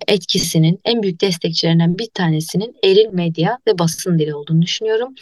[0.08, 5.16] etkisinin, en büyük destekçilerinden bir tanesinin eril medya ve basın dili olduğunu düşünüyorum.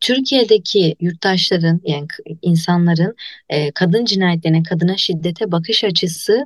[0.00, 2.06] Türkiye'deki yurttaşların yani
[2.42, 3.14] insanların
[3.48, 6.44] e, kadın cinayetlerine, kadına şiddete bakış açısı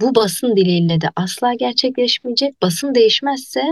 [0.00, 2.62] bu basın diliyle de asla gerçekleşmeyecek.
[2.62, 3.62] Basın değişmezse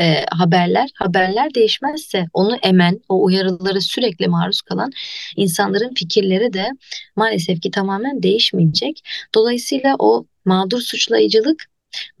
[0.00, 4.90] e, haberler, haberler değişmezse onu emen, o uyarıları sürekli maruz kalan
[5.36, 6.70] insanların fikirleri de
[7.16, 9.00] maalesef ki tamamen değişmeyecek.
[9.34, 11.66] Dolayısıyla o mağdur suçlayıcılık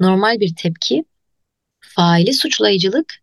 [0.00, 1.04] normal bir tepki,
[1.80, 3.14] faili suçlayıcılık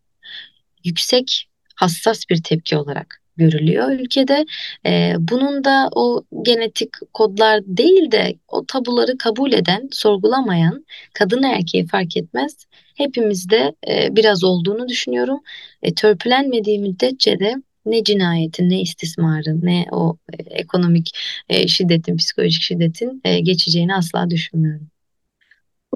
[0.84, 4.46] yüksek hassas bir tepki olarak görülüyor ülkede.
[4.86, 11.88] E, bunun da o genetik kodlar değil de o tabuları kabul eden, sorgulamayan, kadın erkeği
[11.88, 12.58] fark etmez
[12.96, 15.40] hepimizde e, biraz olduğunu düşünüyorum.
[15.84, 21.12] E, törpülenmediği müddetçe de ne cinayetin, ne istismarın, ne o e, ekonomik
[21.50, 24.93] e, şiddetin, psikolojik şiddetin e, geçeceğini asla düşünmüyorum.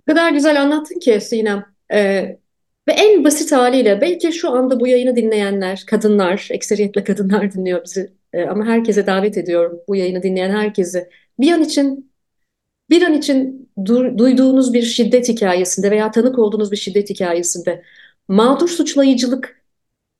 [0.08, 1.66] Kadar güzel anlattın ki Sinem.
[1.94, 2.40] Ee,
[2.88, 8.14] ve en basit haliyle belki şu anda bu yayını dinleyenler, kadınlar, ekseriyetle kadınlar dinliyor bizi.
[8.34, 11.10] Ee, ama herkese davet ediyorum bu yayını dinleyen herkesi.
[11.40, 12.12] Bir an için
[12.90, 17.84] bir an için du duyduğunuz bir şiddet hikayesinde veya tanık olduğunuz bir şiddet hikayesinde
[18.28, 19.64] mağdur suçlayıcılık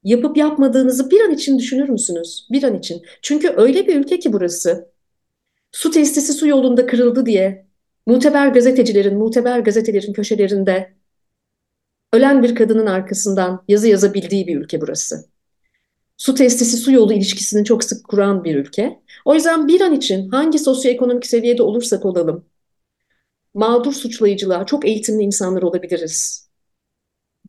[0.04, 2.48] yapıp yapmadığınızı bir an için düşünür müsünüz?
[2.52, 3.02] Bir an için.
[3.22, 4.92] Çünkü öyle bir ülke ki burası.
[5.72, 7.67] Su testisi su yolunda kırıldı diye
[8.08, 10.94] muteber gazetecilerin, muteber gazetelerin köşelerinde
[12.14, 15.26] ölen bir kadının arkasından yazı yazabildiği bir ülke burası.
[16.18, 19.02] Su testisi su yolu ilişkisini çok sık kuran bir ülke.
[19.26, 22.46] O yüzden bir an için hangi sosyoekonomik seviyede olursak olalım,
[23.54, 26.50] mağdur suçlayıcılığa çok eğitimli insanlar olabiliriz.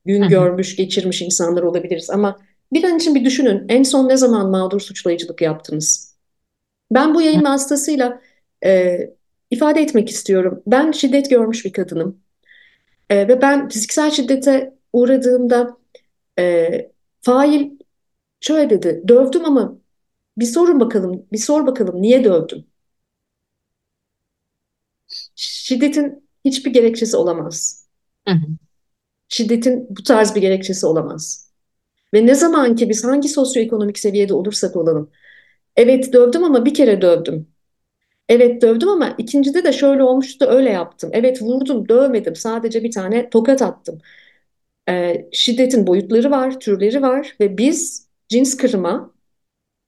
[0.05, 2.39] Gün görmüş, geçirmiş insanlar olabiliriz ama
[2.73, 6.17] bir an için bir düşünün en son ne zaman mağdur suçlayıcılık yaptınız?
[6.91, 8.21] Ben bu yayın vasıtasıyla
[8.65, 8.99] e,
[9.51, 10.63] ifade etmek istiyorum.
[10.67, 12.21] Ben şiddet görmüş bir kadınım.
[13.11, 15.77] E, ve ben fiziksel şiddete uğradığımda
[16.39, 16.69] e,
[17.21, 17.71] fail
[18.41, 19.03] şöyle dedi.
[19.09, 19.79] Dövdüm ama
[20.39, 22.65] bir sorun bakalım, bir sor bakalım niye dövdüm?
[25.37, 27.87] Şiddetin hiçbir gerekçesi olamaz.
[28.29, 28.47] Hı hı.
[29.29, 31.51] Şiddetin bu tarz bir gerekçesi olamaz.
[32.15, 35.11] Ve ne zaman ki biz hangi sosyoekonomik seviyede olursak olalım,
[35.77, 37.49] evet dövdüm ama bir kere dövdüm.
[38.29, 41.11] Evet dövdüm ama ikincide de şöyle olmuştu öyle yaptım.
[41.13, 42.37] Evet vurdum, dövmedim.
[42.37, 43.99] Sadece bir tane tokat attım.
[44.89, 49.15] Ee, şiddetin boyutları var, türleri var ve biz cins kırıma,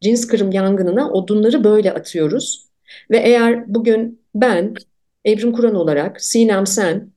[0.03, 2.69] cins kırım yangınına odunları böyle atıyoruz.
[3.11, 4.75] Ve eğer bugün ben
[5.25, 7.13] Evrim Kur'an olarak, Sinem Sen,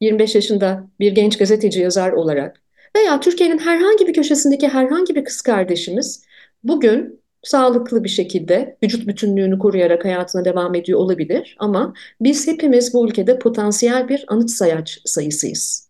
[0.00, 2.62] 25 yaşında bir genç gazeteci yazar olarak
[2.96, 6.24] veya Türkiye'nin herhangi bir köşesindeki herhangi bir kız kardeşimiz
[6.64, 13.08] bugün sağlıklı bir şekilde vücut bütünlüğünü koruyarak hayatına devam ediyor olabilir ama biz hepimiz bu
[13.08, 15.86] ülkede potansiyel bir anıt sayaç sayısıyız.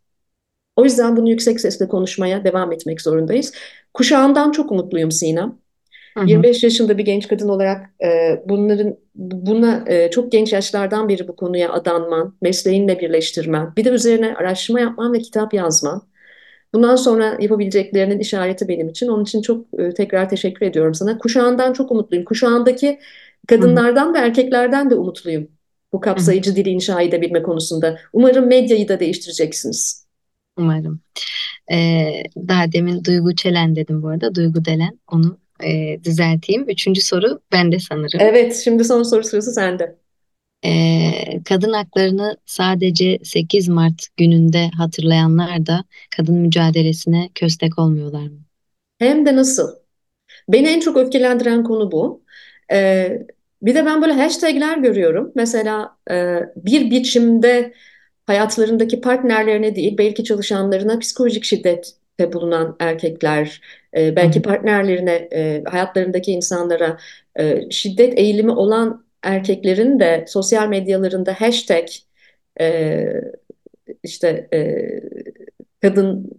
[0.76, 3.52] O yüzden bunu yüksek sesle konuşmaya devam etmek zorundayız.
[3.94, 5.58] Kuşağımdan çok umutluyum Sinem.
[6.16, 6.28] Hı hı.
[6.28, 11.36] 25 yaşında bir genç kadın olarak e, bunların buna e, çok genç yaşlardan beri bu
[11.36, 16.02] konuya adanman, mesleğinle birleştirmen, bir de üzerine araştırma yapman ve kitap yazman
[16.74, 19.08] Bundan sonra yapabileceklerinin işareti benim için.
[19.08, 21.18] Onun için çok e, tekrar teşekkür ediyorum sana.
[21.18, 22.24] Kuşağından çok umutluyum.
[22.24, 22.98] Kuşağındaki
[23.48, 25.48] kadınlardan ve erkeklerden de umutluyum.
[25.92, 27.98] Bu kapsayıcı dili inşa edebilme konusunda.
[28.12, 30.06] Umarım medyayı da değiştireceksiniz.
[30.58, 31.00] Umarım.
[31.72, 34.34] Ee, daha demin Duygu Çelen dedim bu arada.
[34.34, 34.98] Duygu Delen.
[35.12, 36.68] Onu e, düzelteyim.
[36.68, 38.20] Üçüncü soru bende sanırım.
[38.20, 39.96] Evet, şimdi son soru sırası sende.
[40.66, 45.84] Ee, kadın haklarını sadece 8 Mart gününde hatırlayanlar da
[46.16, 48.38] kadın mücadelesine köstek olmuyorlar mı?
[48.98, 49.70] Hem de nasıl?
[50.48, 52.24] Beni en çok öfkelendiren konu bu.
[52.72, 53.22] Ee,
[53.62, 55.32] bir de ben böyle hashtagler görüyorum.
[55.34, 57.72] Mesela e, bir biçimde
[58.26, 63.60] hayatlarındaki partnerlerine değil belki çalışanlarına psikolojik şiddet şiddette bulunan erkekler,
[63.96, 66.98] e, belki partnerlerine, e, hayatlarındaki insanlara
[67.38, 71.88] e, şiddet eğilimi olan erkeklerin de sosyal medyalarında hashtag
[72.60, 73.04] e,
[74.02, 74.60] işte e,
[75.82, 76.30] kadın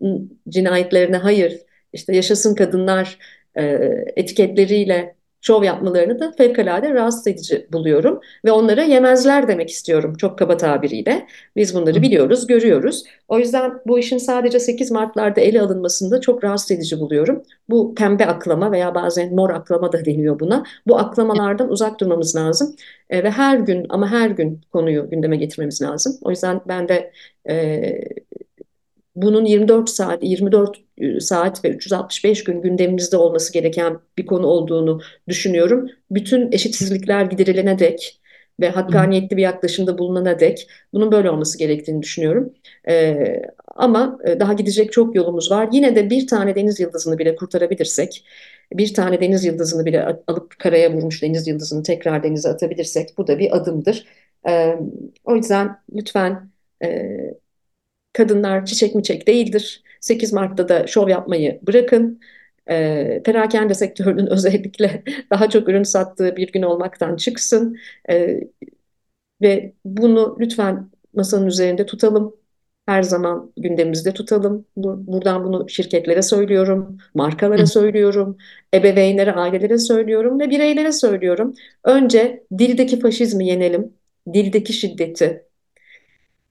[0.49, 1.61] cinayetlerine hayır,
[1.93, 3.19] işte yaşasın kadınlar
[3.57, 3.63] e,
[4.15, 8.19] etiketleriyle şov yapmalarını da fevkalade rahatsız edici buluyorum.
[8.45, 11.27] Ve onlara yemezler demek istiyorum çok kaba tabiriyle.
[11.55, 13.03] Biz bunları biliyoruz, görüyoruz.
[13.27, 17.43] O yüzden bu işin sadece 8 Mart'larda ele alınmasında çok rahatsız edici buluyorum.
[17.69, 20.63] Bu pembe aklama veya bazen mor aklama da deniyor buna.
[20.87, 22.75] Bu aklamalardan uzak durmamız lazım.
[23.09, 26.17] E, ve her gün ama her gün konuyu gündeme getirmemiz lazım.
[26.21, 27.11] O yüzden ben de
[27.49, 27.99] e,
[29.17, 35.01] bunun 24 saat, 24 e, saat ve 365 gün gündemimizde olması gereken bir konu olduğunu
[35.27, 35.89] düşünüyorum.
[36.11, 38.19] Bütün eşitsizlikler giderilene dek
[38.59, 42.53] ve hakkaniyetli bir yaklaşımda bulunana dek bunun böyle olması gerektiğini düşünüyorum.
[42.89, 43.41] Ee,
[43.75, 45.69] ama e, daha gidecek çok yolumuz var.
[45.71, 48.25] Yine de bir tane deniz yıldızını bile kurtarabilirsek,
[48.73, 53.39] bir tane deniz yıldızını bile alıp karaya vurmuş deniz yıldızını tekrar denize atabilirsek bu da
[53.39, 54.05] bir adımdır.
[54.49, 54.75] Ee,
[55.25, 56.51] o yüzden lütfen
[56.83, 57.17] e,
[58.17, 59.83] kadınlar çiçek miçek değildir.
[60.01, 62.21] 8 Mart'ta da şov yapmayı bırakın.
[62.69, 67.77] E, perakende sektörünün özellikle daha çok ürün sattığı bir gün olmaktan çıksın.
[68.09, 68.39] E,
[69.41, 72.35] ve bunu lütfen masanın üzerinde tutalım.
[72.85, 74.65] Her zaman gündemimizde tutalım.
[74.75, 78.37] Buradan bunu şirketlere söylüyorum, markalara söylüyorum,
[78.73, 81.53] ebeveynlere, ailelere söylüyorum ve bireylere söylüyorum.
[81.83, 83.93] Önce dildeki faşizmi yenelim,
[84.33, 85.46] dildeki şiddeti,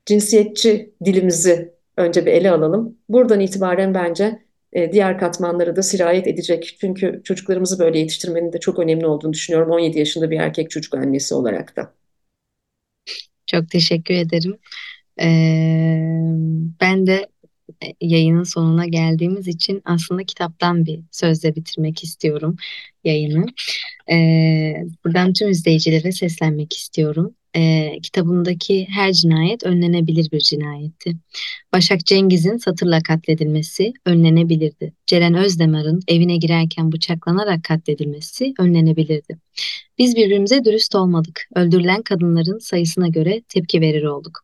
[0.07, 2.99] cinsiyetçi dilimizi önce bir ele alalım.
[3.09, 6.77] Buradan itibaren bence e, diğer katmanları da sirayet edecek.
[6.81, 11.35] Çünkü çocuklarımızı böyle yetiştirmenin de çok önemli olduğunu düşünüyorum 17 yaşında bir erkek çocuk annesi
[11.35, 11.95] olarak da.
[13.47, 14.59] Çok teşekkür ederim.
[15.21, 16.07] Ee,
[16.81, 17.27] ben de
[17.85, 22.57] e, yayının sonuna geldiğimiz için aslında kitaptan bir sözle bitirmek istiyorum
[23.05, 23.47] yayını.
[24.11, 31.17] Ee, buradan tüm izleyicilere seslenmek istiyorum e, kitabındaki her cinayet önlenebilir bir cinayetti.
[31.73, 34.93] Başak Cengiz'in satırla katledilmesi önlenebilirdi.
[35.07, 39.39] Ceren Özdemir'in evine girerken bıçaklanarak katledilmesi önlenebilirdi.
[39.99, 41.49] Biz birbirimize dürüst olmadık.
[41.55, 44.41] Öldürülen kadınların sayısına göre tepki verir olduk.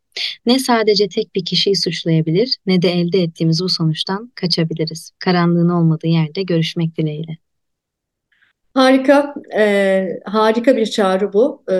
[0.46, 5.10] Ne sadece tek bir kişiyi suçlayabilir ne de elde ettiğimiz bu sonuçtan kaçabiliriz.
[5.18, 7.38] Karanlığın olmadığı yerde görüşmek dileğiyle.
[8.74, 11.64] Harika, e, harika bir çağrı bu.
[11.72, 11.76] E,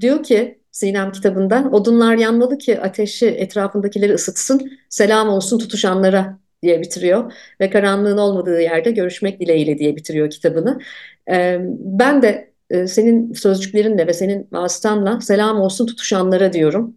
[0.00, 7.32] diyor ki Sinem kitabından, odunlar yanmalı ki ateşi etrafındakileri ısıtsın, selam olsun tutuşanlara diye bitiriyor.
[7.60, 10.80] Ve karanlığın olmadığı yerde görüşmek dileğiyle diye bitiriyor kitabını.
[11.30, 16.96] E, ben de e, senin sözcüklerinle ve senin vasıtanla selam olsun tutuşanlara diyorum.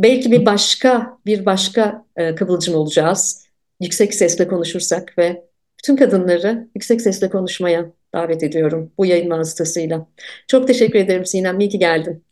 [0.00, 3.46] Belki bir başka bir başka e, kıvılcım olacağız.
[3.80, 5.44] Yüksek sesle konuşursak ve
[5.78, 10.06] bütün kadınları yüksek sesle konuşmaya davet ediyorum bu yayın vasıtasıyla.
[10.48, 11.60] Çok teşekkür ederim Sinem.
[11.60, 12.24] İyi ki geldin.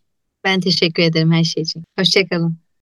[0.44, 1.84] Ben teşekkür ederim her şey için.
[1.98, 2.67] Hoşçakalın.